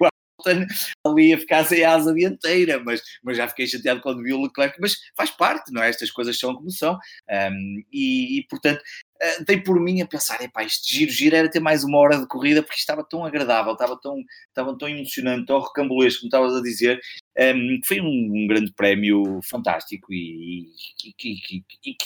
[1.04, 4.76] ali a ficar sem asa dianteira, mas, mas já fiquei chateado quando vi o Leclerc,
[4.80, 5.88] mas faz parte, não é?
[5.88, 6.98] Estas coisas são como são.
[7.30, 8.82] Um, e, e, portanto,
[9.22, 12.18] uh, dei por mim a pensar, epá, este giro, giro era ter mais uma hora
[12.18, 14.16] de corrida, porque estava tão agradável, estava tão,
[14.48, 17.00] estava tão emocionante, tão recambulesco, como estavas a dizer,
[17.38, 20.66] um, foi um, um, grande prémio fantástico e,
[21.04, 21.64] e, e,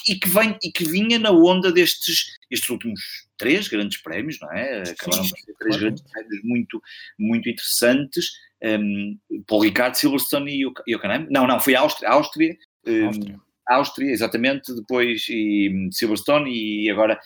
[0.09, 3.01] e, que vem, e que vinha na onda destes estes últimos
[3.37, 4.83] três grandes prémios, não é?
[4.83, 6.81] Acabaram por ser três grandes prémios muito,
[7.17, 8.29] muito interessantes.
[8.61, 10.99] Um, Paul Ricard, Silverstone e o, e o.
[11.29, 12.09] Não, não, foi a Áustria.
[12.09, 12.55] Áustria,
[12.87, 13.39] um, Áustria.
[13.67, 14.11] Áustria.
[14.11, 17.19] exatamente, depois e, Silverstone e agora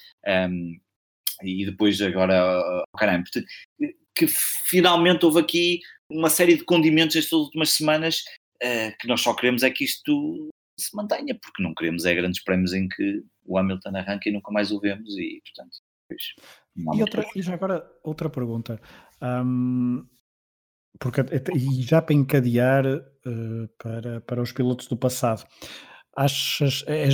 [0.49, 0.77] um,
[1.43, 3.23] e depois agora o Canam.
[4.15, 5.79] Que finalmente houve aqui
[6.09, 8.23] uma série de condimentos estas últimas semanas
[8.63, 12.43] uh, que nós só queremos é que isto se mantenha, porque não queremos é grandes
[12.43, 15.77] prémios em que o Hamilton arranca e nunca mais o vemos e portanto
[16.07, 18.79] pois, e, outra, e já agora outra pergunta
[19.21, 20.05] um,
[20.99, 21.21] porque,
[21.55, 25.47] e já para encadear uh, para, para os pilotos do passado
[26.18, 27.07] achas é,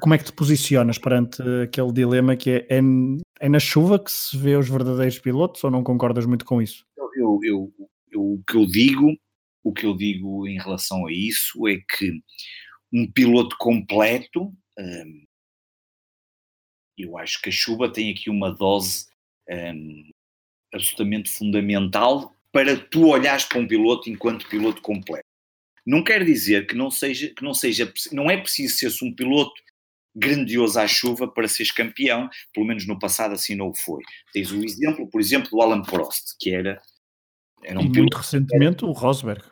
[0.00, 2.80] como é que te posicionas perante aquele dilema que é, é,
[3.40, 6.86] é, na chuva que se vê os verdadeiros pilotos ou não concordas muito com isso?
[6.96, 7.72] Eu, eu,
[8.10, 9.14] eu, o que eu digo
[9.62, 12.22] o que eu digo em relação a isso é que
[12.92, 15.24] um piloto completo um,
[16.96, 19.06] eu acho que a chuva tem aqui uma dose
[19.50, 20.10] um,
[20.72, 25.26] absolutamente fundamental para tu olhares para um piloto enquanto piloto completo.
[25.86, 29.54] Não quer dizer que não seja, que não seja, não é preciso ser um piloto
[30.14, 34.02] grandioso à chuva para seres campeão, pelo menos no passado assim não o foi.
[34.32, 36.80] Tens o exemplo, por exemplo, do Alan Prost, que era,
[37.62, 39.44] era um e piloto, muito recentemente era, o Rosberg.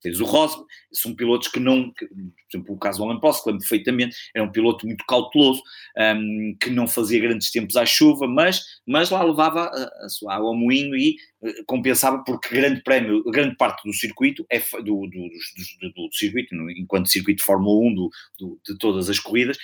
[0.00, 2.14] Tens o Rosberg, são pilotos que não, que, por
[2.52, 5.62] exemplo, o caso do Alan Prost, lembro perfeitamente, era um piloto muito cauteloso,
[5.96, 10.36] um, que não fazia grandes tempos à chuva, mas, mas lá levava a, a sua
[10.36, 14.82] água ao moinho e uh, compensava, porque grande prémio, grande parte do circuito, é do,
[14.82, 18.10] do, do, do, circuito, enquanto circuito de Fórmula 1 do,
[18.66, 19.58] de todas as corridas,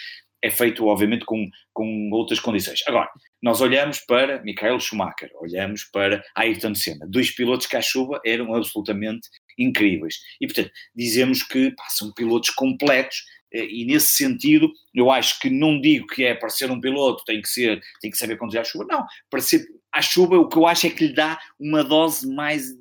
[0.44, 2.80] é feito, obviamente, com, com outras condições.
[2.86, 3.08] Agora,
[3.42, 8.54] nós olhamos para Michael Schumacher, olhamos para Ayrton Senna, dois pilotos que à chuva eram
[8.54, 9.26] absolutamente
[9.58, 10.20] incríveis.
[10.40, 15.48] E, portanto, dizemos que pá, são pilotos completos eh, e nesse sentido, eu acho que
[15.48, 18.60] não digo que é para ser um piloto tem que ser, tem que saber conduzir
[18.60, 21.38] à chuva, não, para ser à chuva o que eu acho é que lhe dá
[21.58, 22.76] uma dose mais,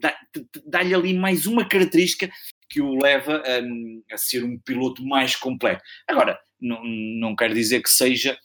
[0.65, 2.29] dá-lhe ali mais uma característica
[2.67, 5.83] que o leva a, a ser um piloto mais completo.
[6.07, 8.35] Agora, não, não quer dizer que seja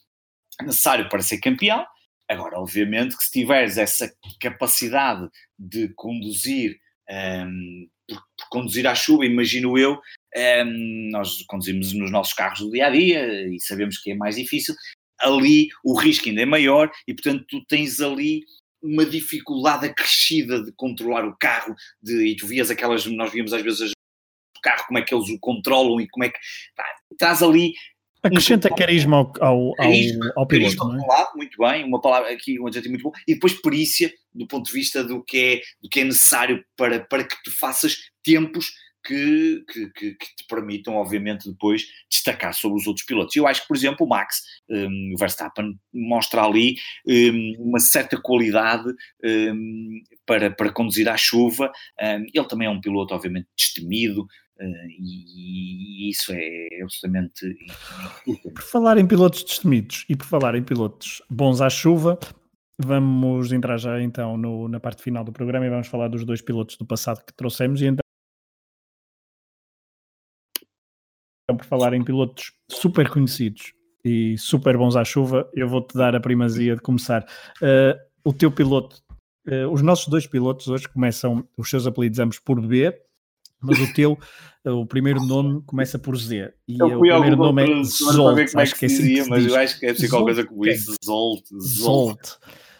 [0.61, 1.87] necessário para ser campeão.
[2.29, 5.27] Agora, obviamente, que se tiveres essa capacidade
[5.59, 6.79] de conduzir,
[7.11, 10.01] um, por, por conduzir à chuva, imagino eu,
[10.37, 14.37] um, nós conduzimos nos nossos carros do dia a dia e sabemos que é mais
[14.37, 14.75] difícil.
[15.21, 18.45] Ali o risco ainda é maior e, portanto, tu tens ali
[18.83, 21.75] uma dificuldade acrescida de controlar o carro.
[22.01, 25.29] De, e tu vias aquelas, nós víamos às vezes o carro, como é que eles
[25.29, 26.39] o controlam e como é que.
[26.77, 27.75] Pá, estás ali
[28.23, 31.07] Acrescenta carisma ao, ao, carisma, ao, ao piloto, carisma, não é?
[31.07, 34.67] Lado, muito bem, uma palavra aqui, um adjetivo muito bom, e depois perícia, do ponto
[34.67, 38.67] de vista do que é, do que é necessário para, para que tu faças tempos
[39.09, 43.35] que, que, que, que, te permitam, obviamente, depois destacar sobre os outros pilotos.
[43.35, 48.93] Eu acho que, por exemplo, o Max um, Verstappen mostra ali um, uma certa qualidade
[49.25, 51.73] um, para, para conduzir à chuva.
[52.01, 54.27] Hum, ele também é um piloto, obviamente, destemido,
[54.61, 57.57] Uh, e, e, isso é absolutamente.
[58.25, 62.19] Por falar em pilotos destemidos e por falar em pilotos bons à chuva,
[62.77, 66.43] vamos entrar já então no, na parte final do programa e vamos falar dos dois
[66.43, 67.81] pilotos do passado que trouxemos.
[67.83, 68.03] E então,
[71.57, 73.73] por falar em pilotos super conhecidos
[74.05, 77.25] e super bons à chuva, eu vou-te dar a primazia de começar.
[77.63, 79.01] Uh, o teu piloto,
[79.47, 83.08] uh, os nossos dois pilotos hoje começam os seus apelidos ambos por B
[83.61, 84.19] mas o teu,
[84.65, 86.53] o primeiro nome começa por Z.
[86.67, 88.51] E o primeiro nome é Zolt.
[88.51, 90.45] Como é que, que é assim dizia, mas eu acho que é assim qualquer coisa
[90.47, 90.95] como isso.
[91.05, 91.45] Zolt.
[91.61, 92.21] Zolt.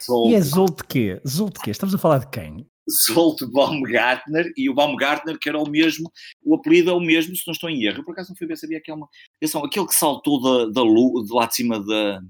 [0.05, 0.31] Zolt.
[0.31, 1.21] E é Zolt quê?
[1.27, 1.71] Zolt quê?
[1.71, 2.67] Estamos a falar de quem?
[2.91, 6.11] Zolt Baumgartner e o Baumgartner que era o mesmo,
[6.43, 7.99] o apelido é o mesmo, se não estou em erro.
[7.99, 9.09] Eu por acaso não fui ver, sabia que é uma.
[9.37, 12.21] Atenção, aquele que saltou da, da de lá de cima da,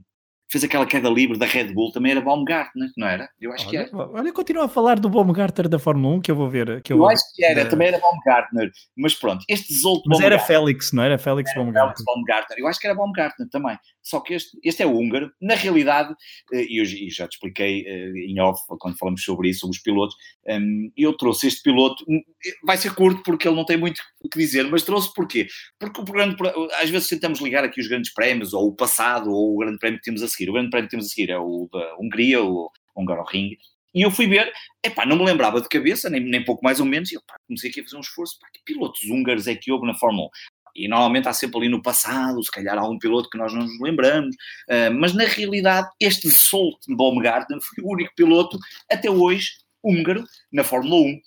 [0.50, 3.28] fez aquela queda livre da Red Bull, também era Baumgartner, não era?
[3.40, 4.10] Eu acho olha, que era.
[4.10, 6.82] Olha, continua a falar do Baumgartner da Fórmula 1, que eu vou ver.
[6.82, 7.70] Que eu, eu acho que era, da...
[7.70, 11.18] também era Baumgartner, mas pronto, este Zolto Mas era Félix, não era?
[11.18, 11.96] Félix era Baumgartner.
[11.96, 15.30] Félix Baumgartner, eu acho que era Baumgartner também, só que este, este é o húngaro,
[15.40, 16.14] na realidade,
[16.52, 19.82] eh, e eu, já te expliquei eh, em off, quando falamos sobre isso, sobre os
[19.82, 22.22] pilotos, ehm, eu trouxe este piloto, hum,
[22.64, 25.46] vai ser curto porque ele não tem muito o que dizer, mas trouxe porquê?
[25.78, 26.34] Porque o programa,
[26.80, 29.98] às vezes tentamos ligar aqui os grandes prémios, ou o passado, ou o grande prémio
[29.98, 30.37] que temos a seguir.
[30.46, 33.56] O grande prémio que temos a seguir é o da Hungria, o Hungaroring,
[33.94, 34.52] e eu fui ver,
[34.84, 37.36] epá, não me lembrava de cabeça, nem, nem pouco mais ou menos, e eu pá,
[37.46, 40.26] comecei aqui a fazer um esforço, pá, que pilotos húngaros é que houve na Fórmula
[40.26, 40.30] 1?
[40.76, 43.62] E normalmente há sempre ali no passado, se calhar há um piloto que nós não
[43.62, 44.36] nos lembramos,
[44.68, 48.58] uh, mas na realidade este Solt Baumgarten foi o único piloto
[48.88, 51.20] até hoje húngaro na Fórmula 1.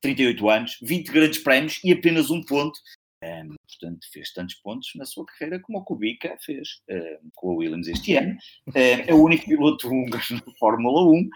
[0.00, 2.78] 38 anos, 20 grandes prémios e apenas um ponto
[3.22, 7.54] um, portanto, fez tantos pontos na sua carreira como o Kubica fez um, com a
[7.54, 8.36] Williams este ano.
[8.68, 11.28] Um, é o único piloto húngaro na Fórmula 1,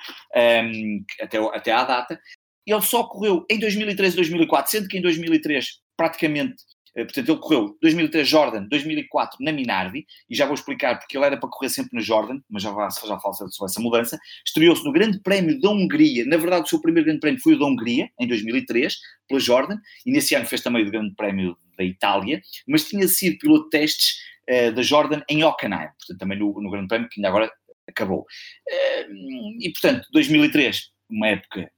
[1.20, 2.20] até, até à data.
[2.66, 7.38] Ele só correu em 2003 e 2004, sendo que em 2003 praticamente eh, portanto, ele
[7.38, 11.70] correu 2003 Jordan, 2004 na Minardi, e já vou explicar porque ele era para correr
[11.70, 14.18] sempre na Jordan, mas já, já falo sobre essa mudança.
[14.46, 17.58] Estreou-se no Grande Prémio da Hungria, na verdade, o seu primeiro Grande Prémio foi o
[17.58, 18.96] da Hungria, em 2003,
[19.28, 23.38] pela Jordan, e nesse ano fez também o Grande Prémio da Itália, mas tinha sido
[23.38, 24.18] piloto de testes
[24.50, 27.50] uh, da Jordan em Hockenheim, portanto, também no, no Grande Prémio, que ainda agora
[27.88, 28.20] acabou.
[28.20, 31.70] Uh, e, portanto, 2003, uma época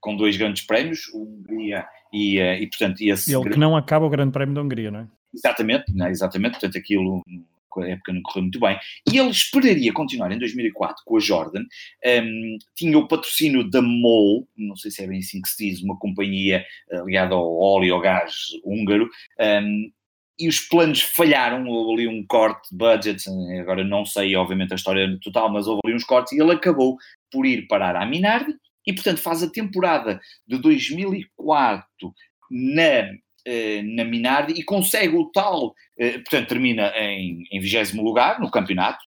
[0.00, 3.00] com dois grandes prémios, Hungria e, uh, e portanto...
[3.00, 5.08] E esse Ele que não acaba o Grande Prémio da Hungria, não é?
[5.34, 6.10] Exatamente, não é?
[6.10, 7.22] exatamente, portanto aquilo
[7.82, 8.78] a época não correu muito bem,
[9.10, 11.62] e ele esperaria continuar em 2004 com a Jordan,
[12.22, 15.82] um, tinha o patrocínio da MOL, não sei se é bem assim que se diz,
[15.82, 18.32] uma companhia uh, ligada ao óleo ou gás
[18.64, 19.08] húngaro,
[19.40, 19.90] um,
[20.40, 23.24] e os planos falharam, houve ali um corte de budget,
[23.60, 26.96] agora não sei obviamente a história total, mas houve ali uns cortes, e ele acabou
[27.30, 28.54] por ir parar à Minardi,
[28.88, 31.86] e, portanto, faz a temporada de 2004
[32.50, 33.10] na,
[33.44, 38.50] eh, na Minardi e consegue o tal, eh, portanto, termina em, em 20 lugar no
[38.50, 39.04] campeonato,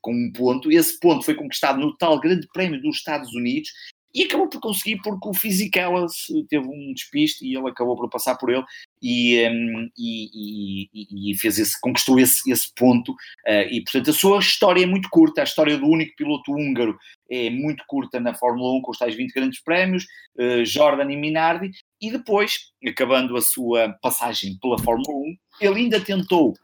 [0.00, 0.70] com um ponto.
[0.70, 3.68] Esse ponto foi conquistado no tal Grande Prémio dos Estados Unidos
[4.16, 6.06] e acabou por conseguir porque o Fisichella
[6.48, 8.64] teve um despiste e ele acabou por passar por ele
[9.02, 14.14] e, um, e, e, e, fez esse, conquistou esse, esse ponto uh, e portanto a
[14.14, 16.98] sua história é muito curta, a história do único piloto húngaro
[17.30, 20.04] é muito curta na Fórmula 1 com os tais 20 grandes prémios,
[20.38, 26.00] uh, Jordan e Minardi e depois, acabando a sua passagem pela Fórmula 1, ele ainda
[26.00, 26.54] tentou uh,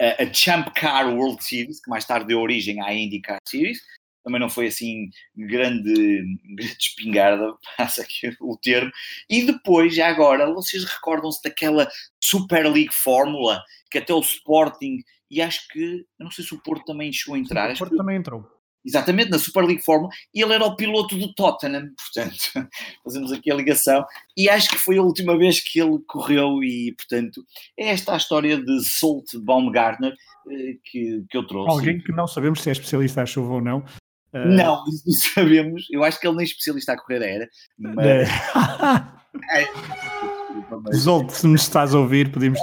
[0.00, 3.80] a Champ Car World Series, que mais tarde deu origem à IndyCar Series,
[4.24, 5.92] também não foi assim grande,
[6.56, 8.90] grande espingarda, passa aqui o termo.
[9.28, 11.88] E depois, já agora, vocês recordam-se daquela
[12.20, 16.84] Super League Fórmula que até o Sporting, e acho que, não sei se o Porto
[16.84, 17.68] também chegou a entrar.
[17.68, 18.46] Sim, o Porto que, também entrou.
[18.84, 22.68] Exatamente, na Super League Fórmula, e ele era o piloto do Tottenham, portanto,
[23.04, 24.04] fazemos aqui a ligação,
[24.36, 27.44] e acho que foi a última vez que ele correu, e portanto,
[27.78, 30.14] é esta a história de Salt Baumgartner
[30.50, 31.70] eh, que, que eu trouxe.
[31.70, 33.84] Alguém que não sabemos se é especialista à chuva ou não,
[34.32, 34.48] Uh...
[34.48, 35.86] Não, isso não sabemos.
[35.90, 37.48] Eu acho que ele nem especialista a correr era.
[37.78, 38.28] Mas...
[39.52, 39.64] É.
[40.92, 42.58] Zolt, se me estás a ouvir, pedimos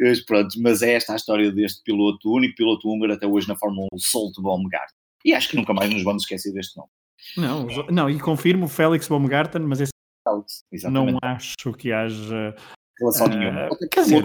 [0.00, 3.48] mas pronto, mas é esta a história deste piloto, o único piloto húngaro até hoje
[3.48, 4.96] na Fórmula 1, Solt Baumgarten.
[5.24, 6.90] E acho que nunca mais nos vamos esquecer deste nome.
[7.36, 9.92] Não, não e confirmo Félix Baumgarten, mas esse
[10.24, 12.54] Félix, não acho que haja
[13.00, 13.68] relação uh, nenhuma.
[13.90, 14.22] Quer dizer,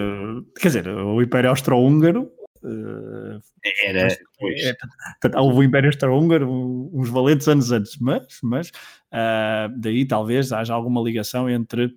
[0.59, 2.31] quer dizer, o Império Austro-Húngaro
[2.63, 3.41] Uh,
[3.83, 4.07] era.
[4.07, 4.73] É,
[5.21, 6.49] portanto, houve o Império Austro-Húngaro
[6.93, 11.95] uns valentes anos antes, mas, mas uh, daí talvez haja alguma ligação entre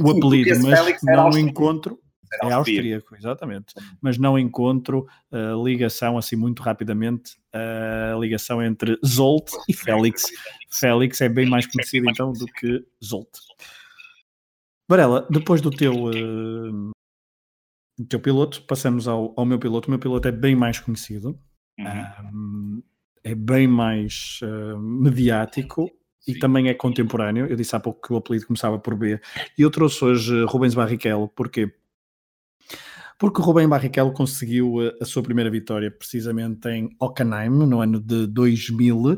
[0.00, 1.98] o apelido, mas não encontro.
[2.42, 3.72] É austríaco, exatamente.
[4.00, 10.24] Mas não encontro uh, ligação assim muito rapidamente, a uh, ligação entre Zolt e Félix.
[10.68, 13.28] Félix é bem mais conhecido então do que Zolt.
[14.88, 15.94] Varela, depois do teu,
[17.98, 19.88] do teu piloto, passamos ao, ao, meu piloto.
[19.88, 21.38] O meu piloto é bem mais conhecido,
[21.78, 22.28] uhum.
[22.32, 22.82] um,
[23.24, 25.90] é bem mais uh, mediático
[26.20, 26.32] Sim.
[26.32, 27.46] e também é contemporâneo.
[27.46, 29.20] Eu disse há pouco que o apelido começava por B.
[29.58, 31.72] E eu trouxe hoje Rubens Barrichello, porque
[33.18, 37.98] porque o Rubem Barrichello conseguiu a, a, sua primeira vitória precisamente em Hockenheim no ano
[37.98, 39.16] de 2000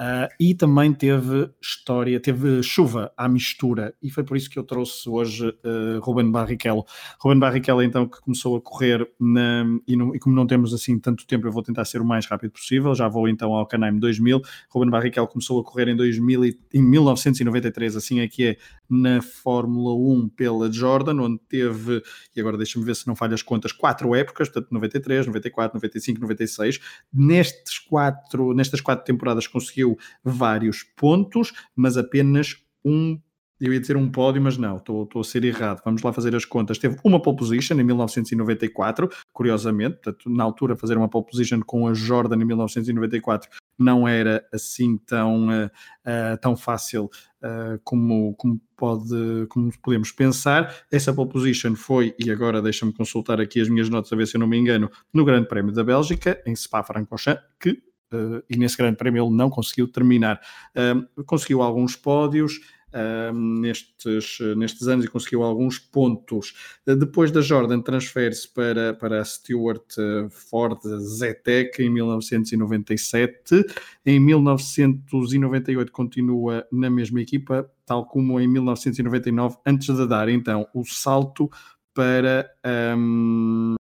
[0.00, 4.62] Uh, e também teve história, teve chuva à mistura, e foi por isso que eu
[4.62, 6.86] trouxe hoje uh, Ruben Barrichello.
[7.20, 11.26] Ruben Barrichello, então, que começou a correr, na, e, e, como não temos assim tanto
[11.26, 12.94] tempo, eu vou tentar ser o mais rápido possível.
[12.94, 14.40] Já vou então ao Canaim 2000.
[14.70, 18.56] Ruben Barrichello começou a correr em, 2000 e, em 1993, assim é que é,
[18.88, 22.02] na Fórmula 1 pela Jordan, onde teve,
[22.34, 26.20] e agora deixa-me ver se não falha as contas, quatro épocas, portanto 93, 94, 95,
[26.22, 26.80] 96.
[27.12, 29.89] Nestes quatro, nestas quatro temporadas conseguiu
[30.22, 33.18] vários pontos, mas apenas um
[33.60, 35.82] eu ia dizer um pódio, mas não, estou, estou a ser errado.
[35.84, 36.78] Vamos lá fazer as contas.
[36.78, 41.86] Teve uma pole position em 1994, curiosamente, portanto, na altura fazer uma pole position com
[41.86, 47.10] a Jordan em 1994 não era assim tão, uh, uh, tão fácil
[47.42, 50.74] uh, como, como, pode, como podemos pensar.
[50.90, 54.36] Essa pole position foi, e agora deixa-me consultar aqui as minhas notas a ver se
[54.36, 57.82] eu não me engano, no Grande Prémio da Bélgica, em Spa-Francorchamps, que
[58.12, 60.40] uh, e nesse grande prémio ele não conseguiu terminar.
[60.74, 62.60] Uh, conseguiu alguns pódios,
[62.92, 66.52] Uh, nestes, nestes anos e conseguiu alguns pontos.
[66.84, 69.94] Depois da Jordan, transfere-se para, para a Stewart
[70.28, 73.64] Ford Zetec em 1997.
[74.04, 80.84] Em 1998 continua na mesma equipa, tal como em 1999, antes de dar então o
[80.84, 81.48] salto
[81.94, 82.50] para
[82.96, 83.76] um,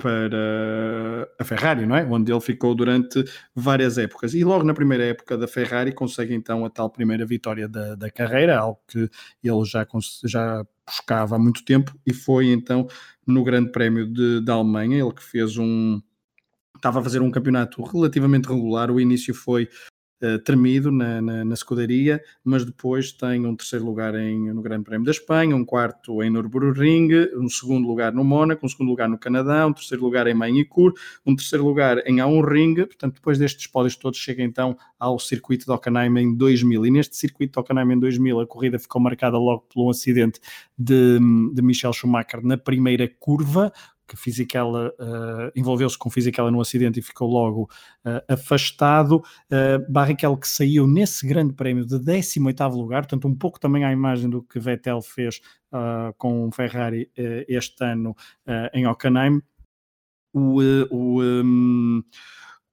[0.00, 2.04] para a Ferrari, não é?
[2.04, 3.24] Onde ele ficou durante
[3.54, 4.34] várias épocas.
[4.34, 8.10] E logo na primeira época da Ferrari consegue então a tal primeira vitória da, da
[8.10, 9.08] carreira, algo que
[9.42, 9.86] ele já,
[10.24, 12.88] já buscava há muito tempo, e foi então
[13.26, 16.00] no Grande Prémio de, da Alemanha, ele que fez um.
[16.76, 18.90] Estava a fazer um campeonato relativamente regular.
[18.90, 19.68] O início foi
[20.22, 24.84] uh, tremido na, na, na, escuderia, mas depois tem um terceiro lugar em, no Grande
[24.84, 29.08] Prémio da Espanha, um quarto em Nürburgring, um segundo lugar no Mónaco, um segundo lugar
[29.08, 30.92] no Canadá, um terceiro lugar em Manicur,
[31.24, 35.72] um terceiro lugar em A1 portanto depois destes pódios todos chega então ao circuito de
[35.72, 39.64] Hockenheim em 2000, e neste circuito de Hockenheim em 2000 a corrida ficou marcada logo
[39.76, 40.40] um acidente
[40.78, 41.18] de,
[41.52, 43.72] de Michel Schumacher na primeira curva,
[44.10, 47.70] que Fisichella uh, envolveu-se com Fisichella no acidente e ficou logo
[48.04, 49.22] uh, afastado.
[49.48, 53.92] Uh, Barrichello que saiu nesse grande prémio de 18º lugar, portanto um pouco também à
[53.92, 55.40] imagem do que Vettel fez
[56.18, 57.08] com o Ferrari
[57.46, 58.16] este ano
[58.74, 59.40] em Hockenheim.
[60.32, 62.02] O, o um,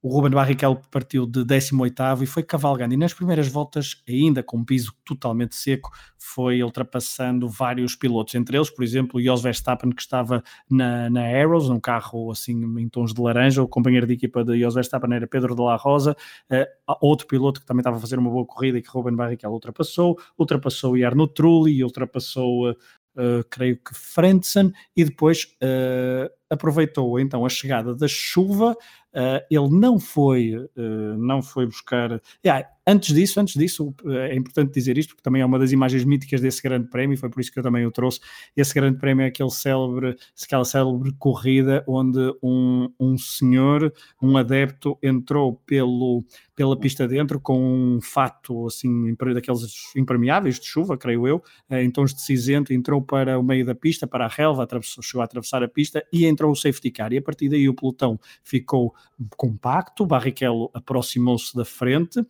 [0.00, 4.64] o Ruben Barrichello partiu de 18º e foi cavalgando, e nas primeiras voltas, ainda com
[4.64, 10.42] piso totalmente seco, foi ultrapassando vários pilotos, entre eles, por exemplo, Jos Verstappen, que estava
[10.70, 14.60] na, na Arrows, num carro assim em tons de laranja, o companheiro de equipa de
[14.60, 16.16] Jos Verstappen era Pedro de la Rosa,
[16.50, 19.54] uh, outro piloto que também estava a fazer uma boa corrida e que Ruben Barrichello
[19.54, 22.76] ultrapassou, ultrapassou Jarno Trulli, ultrapassou uh,
[23.18, 28.76] uh, creio que Frentzen, e depois uh, aproveitou então a chegada da chuva.
[29.18, 30.70] Uh, ele não foi,
[31.18, 32.22] não foi buscar.
[32.46, 36.04] Yeah, Antes disso, antes disso, é importante dizer isto, porque também é uma das imagens
[36.04, 38.18] míticas desse grande prémio, e foi por isso que eu também o trouxe.
[38.56, 44.98] Esse grande prémio é aquele célebre, aquela célebre corrida onde um, um senhor, um adepto,
[45.02, 46.24] entrou pelo,
[46.56, 51.90] pela pista dentro com um fato assim, daqueles impermeáveis de chuva, creio eu, eh, em
[51.90, 54.66] tons de cinzento, entrou para o meio da pista, para a relva,
[55.02, 57.12] chegou a atravessar a pista e entrou o safety car.
[57.12, 58.94] E a partir daí o pelotão ficou
[59.36, 62.24] compacto, Barrichello aproximou-se da frente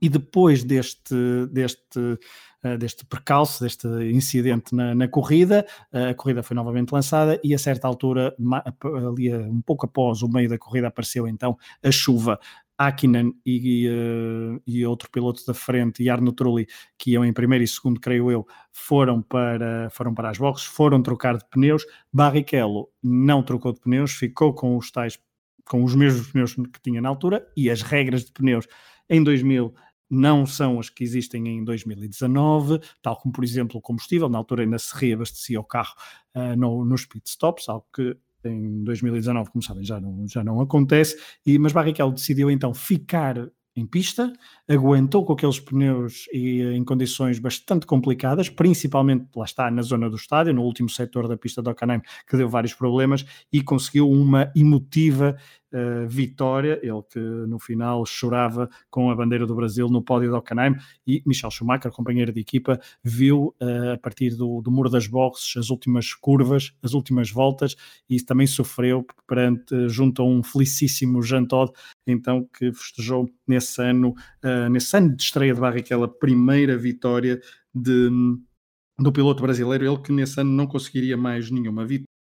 [0.00, 1.14] e depois deste,
[1.50, 7.40] deste, uh, deste percalço, deste incidente na, na corrida, uh, a corrida foi novamente lançada
[7.42, 8.34] e a certa altura,
[9.08, 12.38] ali um pouco após o meio da corrida, apareceu então a chuva.
[12.78, 13.88] Akinen e,
[14.66, 16.66] e outro piloto da frente, e Arno Trulli,
[16.98, 21.02] que iam em primeiro e segundo, creio eu, foram para, foram para as boxes, foram
[21.02, 21.86] trocar de pneus.
[22.12, 25.18] Barrichello não trocou de pneus, ficou com os tais
[25.66, 28.66] com os mesmos pneus que tinha na altura e as regras de pneus
[29.08, 29.74] em 2000
[30.08, 34.28] não são as que existem em 2019, tal como, por exemplo, o combustível.
[34.28, 35.94] Na altura ainda se reabastecia o carro
[36.34, 41.16] uh, no, nos pitstops, algo que em 2019, como sabem, já não, já não acontece.
[41.44, 44.32] E, mas Barrichello decidiu então ficar em pista,
[44.68, 50.16] aguentou com aqueles pneus e em condições bastante complicadas, principalmente lá está na zona do
[50.16, 54.50] estádio, no último setor da pista de Hockenheim, que deu vários problemas e conseguiu uma
[54.56, 55.36] emotiva
[55.72, 56.80] uh, vitória.
[56.82, 60.74] Ele que no final chorava com a bandeira do Brasil no pódio de Hockenheim
[61.06, 65.56] e Michel Schumacher, companheiro de equipa, viu uh, a partir do, do muro das boxes
[65.56, 67.76] as últimas curvas, as últimas voltas
[68.08, 71.72] e também sofreu perante junto a um felicíssimo Jean Todt,
[72.06, 77.40] então que festejou nesse ano, uh, nesse ano de estreia de Barrichello, a primeira vitória
[77.74, 78.08] de,
[78.98, 82.15] do piloto brasileiro, ele que nesse ano não conseguiria mais nenhuma vitória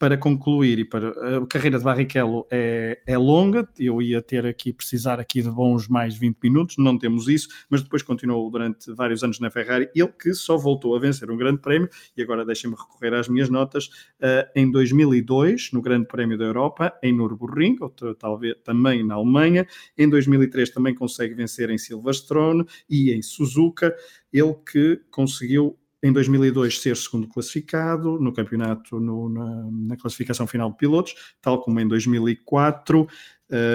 [0.00, 4.72] para concluir e para a carreira de Barrichello é, é, longa, eu ia ter aqui,
[4.72, 9.22] precisar aqui de bons mais 20 minutos, não temos isso, mas depois continuou durante vários
[9.22, 11.86] anos na Ferrari, ele que só voltou a vencer um grande prémio,
[12.16, 13.88] e agora deixem-me recorrer às minhas notas,
[14.22, 17.76] uh, em 2002, no Grande Prémio da Europa, em Nürburgring,
[18.18, 19.66] talvez também na Alemanha,
[19.98, 23.94] em 2003 também consegue vencer em Silverstone e em Suzuka,
[24.32, 30.70] ele que conseguiu em 2002 ser segundo classificado no campeonato, no, na, na, classificação final
[30.70, 33.06] de pilotos, tal como em 2004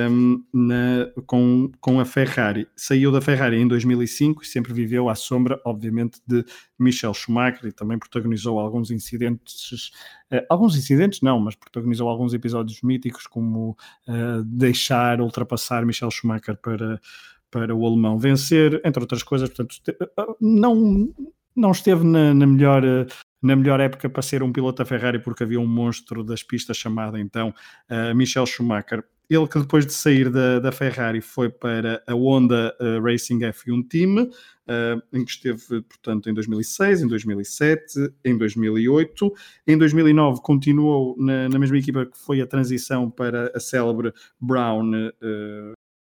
[0.10, 2.68] um, na, com, com a Ferrari.
[2.76, 6.44] Saiu da Ferrari em 2005 e sempre viveu à sombra, obviamente, de
[6.80, 9.92] Michel Schumacher e também protagonizou alguns incidentes,
[10.32, 16.58] uh, alguns incidentes não, mas protagonizou alguns episódios míticos como uh, deixar ultrapassar Michel Schumacher
[16.58, 17.00] para
[17.52, 19.78] para o alemão vencer, entre outras coisas, portanto,
[20.42, 21.10] não,
[21.56, 22.84] não esteve na, na, melhor,
[23.42, 26.78] na melhor época para ser um piloto da Ferrari, porque havia um monstro das pistas
[26.78, 27.54] chamado então
[27.90, 29.04] uh, Michel Schumacher.
[29.28, 33.88] Ele que depois de sair da, da Ferrari foi para a Honda uh, Racing F1
[33.90, 39.34] Team, uh, em que esteve, portanto, em 2006, em 2007, em 2008.
[39.66, 44.92] Em 2009 continuou na, na mesma equipa que foi a transição para a célebre Brown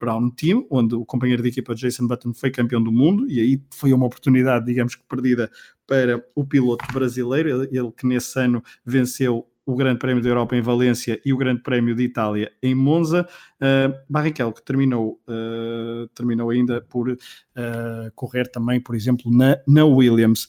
[0.03, 3.39] uh, Brown Team, onde o companheiro de equipa Jason Button foi campeão do mundo, e
[3.39, 5.49] aí foi uma oportunidade, digamos que perdida,
[5.87, 10.55] para o piloto brasileiro, ele, ele que nesse ano venceu o Grande Prémio da Europa
[10.55, 13.27] em Valência e o Grande Prémio de Itália em Monza.
[13.61, 17.17] Uh, Barrichello, que terminou, uh, terminou ainda por uh,
[18.13, 20.47] correr também, por exemplo, na, na Williams.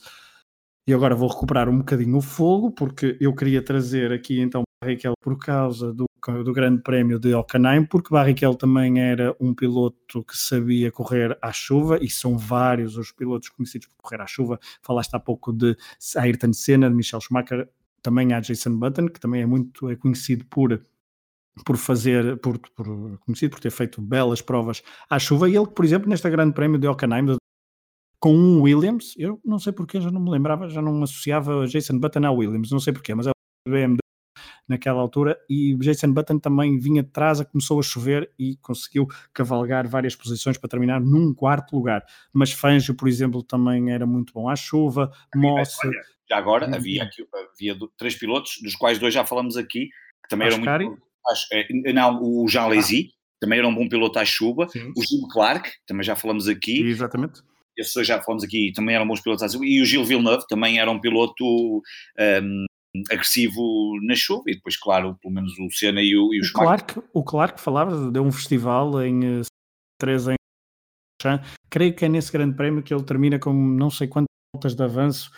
[0.87, 5.15] E agora vou recuperar um bocadinho o fogo, porque eu queria trazer aqui então Barrichello
[5.21, 10.37] por causa do, do Grande Prémio de Hockenheim, porque Barrichello também era um piloto que
[10.37, 14.59] sabia correr à chuva, e são vários os pilotos conhecidos por correr à chuva.
[14.81, 15.75] Falaste há pouco de
[16.15, 17.69] Ayrton Senna, de Michel Schumacher,
[18.01, 20.81] também há Jason Button, que também é muito é conhecido por
[21.65, 25.85] por fazer, por, por, conhecido por ter feito belas provas à chuva, e ele, por
[25.85, 27.37] exemplo, neste grande prémio de Hockenheim,
[28.19, 31.97] com um Williams, eu não sei porque, já não me lembrava, já não associava Jason
[31.97, 34.04] Button a Williams, não sei porquê, mas é o BMW
[34.67, 39.87] naquela altura e Jason Button também vinha de trás, começou a chover e conseguiu cavalgar
[39.87, 42.03] várias posições para terminar num quarto lugar.
[42.33, 45.77] Mas Fangio, por exemplo, também era muito bom à chuva, Moss...
[46.27, 49.89] Já agora havia, aqui, havia três pilotos, dos quais dois já falamos aqui,
[50.23, 50.85] que também Ascari.
[50.85, 51.87] eram muito...
[51.87, 53.35] Eh, não, o Jean Lézy, ah.
[53.39, 54.91] também era um bom piloto à chuva, Sim.
[54.97, 56.81] o Jim Clark, também já falamos aqui.
[56.81, 57.43] Exatamente
[57.77, 60.47] esses dois já falamos aqui, também eram bons pilotos à chuva, e o Gilles Villeneuve
[60.47, 61.43] também era um piloto
[62.19, 62.65] um,
[63.11, 66.53] agressivo na chuva e depois, claro, pelo menos o Senna e o, e o, o
[66.53, 69.41] Clark, o Clark falava, deu um festival em
[69.99, 70.35] 3 eh, em
[71.69, 74.83] creio que é nesse grande prémio que ele termina com não sei quantas voltas de
[74.83, 75.31] avanço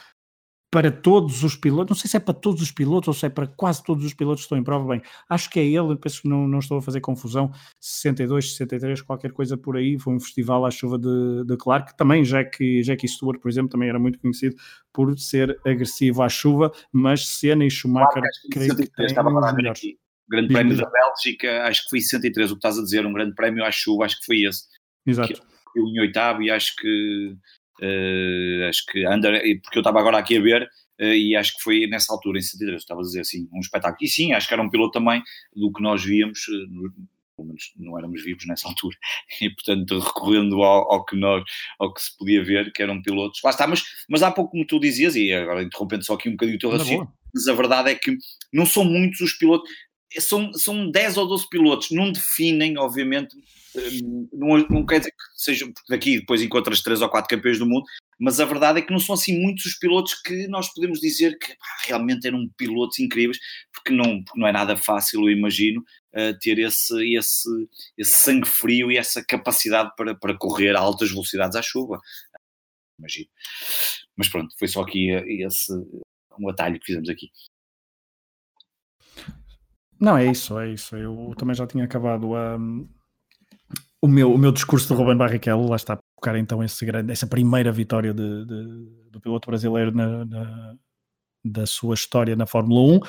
[0.69, 3.29] para todos os pilotos, não sei se é para todos os pilotos ou se é
[3.29, 6.21] para quase todos os pilotos que estão em prova, bem, acho que é ele, penso
[6.21, 10.19] que não, não estou a fazer confusão, 62, 63, qualquer coisa por aí, foi um
[10.19, 14.19] festival à chuva de, de Clark, também Jack, Jackie Stewart, por exemplo, também era muito
[14.19, 14.55] conhecido
[14.91, 19.97] por ser agressivo à chuva, mas Senna e Schumacher, claro, creio que têm aqui.
[20.27, 23.13] O grande prémio da Bélgica, acho que foi 63, o que estás a dizer, um
[23.13, 24.63] grande prémio à chuva, acho que foi esse.
[25.05, 25.33] Exato.
[25.33, 27.37] Que, eu em oitavo e acho que
[28.69, 29.31] acho que anda,
[29.63, 30.63] porque eu estava agora aqui a ver
[30.99, 33.97] uh, e acho que foi nessa altura, em 73, estava a dizer assim, um espetáculo.
[34.01, 35.21] E sim, acho que era um piloto também
[35.55, 36.91] do que nós víamos, uh,
[37.35, 38.97] pelo menos não éramos vivos nessa altura,
[39.41, 41.43] e portanto recorrendo ao, ao, que nós,
[41.79, 43.39] ao que se podia ver, que eram pilotos.
[43.43, 46.33] Lá está, mas, mas há pouco como tu dizias, e agora interrompendo só aqui um
[46.33, 48.15] bocadinho o teu raciocínio, mas a verdade é que
[48.51, 49.69] não são muitos os pilotos,
[50.19, 53.35] são, são 10 ou 12 pilotos, não definem, obviamente,
[53.75, 57.59] hum, não, não quer dizer que sejam, porque daqui depois encontras 3 ou 4 campeões
[57.59, 57.85] do mundo,
[58.19, 61.37] mas a verdade é que não são assim muitos os pilotos que nós podemos dizer
[61.37, 63.37] que pá, realmente eram pilotos incríveis,
[63.73, 65.81] porque não, porque não é nada fácil, eu imagino,
[66.13, 67.49] uh, ter esse, esse,
[67.97, 71.99] esse sangue frio e essa capacidade para, para correr a altas velocidades à chuva.
[72.99, 73.29] Imagino.
[74.15, 75.71] Mas pronto, foi só aqui esse
[76.39, 77.29] um atalho que fizemos aqui.
[79.99, 80.95] Não, é isso, é isso.
[80.95, 82.57] Eu também já tinha acabado a,
[84.01, 87.11] o meu, o meu discurso do Ruben Barrichello, lá está a focar então esse grande,
[87.11, 90.75] essa primeira vitória de, de, do piloto brasileiro na, na,
[91.43, 92.99] da sua história na Fórmula 1.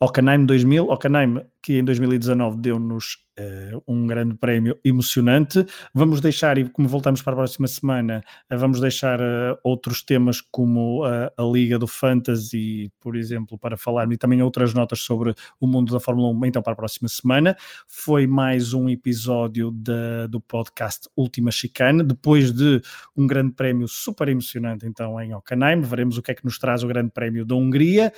[0.00, 5.64] Hockenheim 2000, Hockenheim que em 2019 deu-nos uh, um grande prémio emocionante.
[5.92, 10.40] Vamos deixar, e como voltamos para a próxima semana, uh, vamos deixar uh, outros temas
[10.40, 15.66] como a Liga do Fantasy, por exemplo, para falar e também outras notas sobre o
[15.66, 17.56] mundo da Fórmula 1, então para a próxima semana.
[17.86, 22.80] Foi mais um episódio de, do podcast Última Chicane, depois de
[23.16, 25.80] um grande prémio super emocionante então em Hockenheim.
[25.82, 28.12] Veremos o que é que nos traz o grande prémio da Hungria.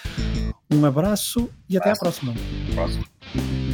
[0.71, 2.35] Um abraço e até à próxima.
[2.75, 3.66] Próximo.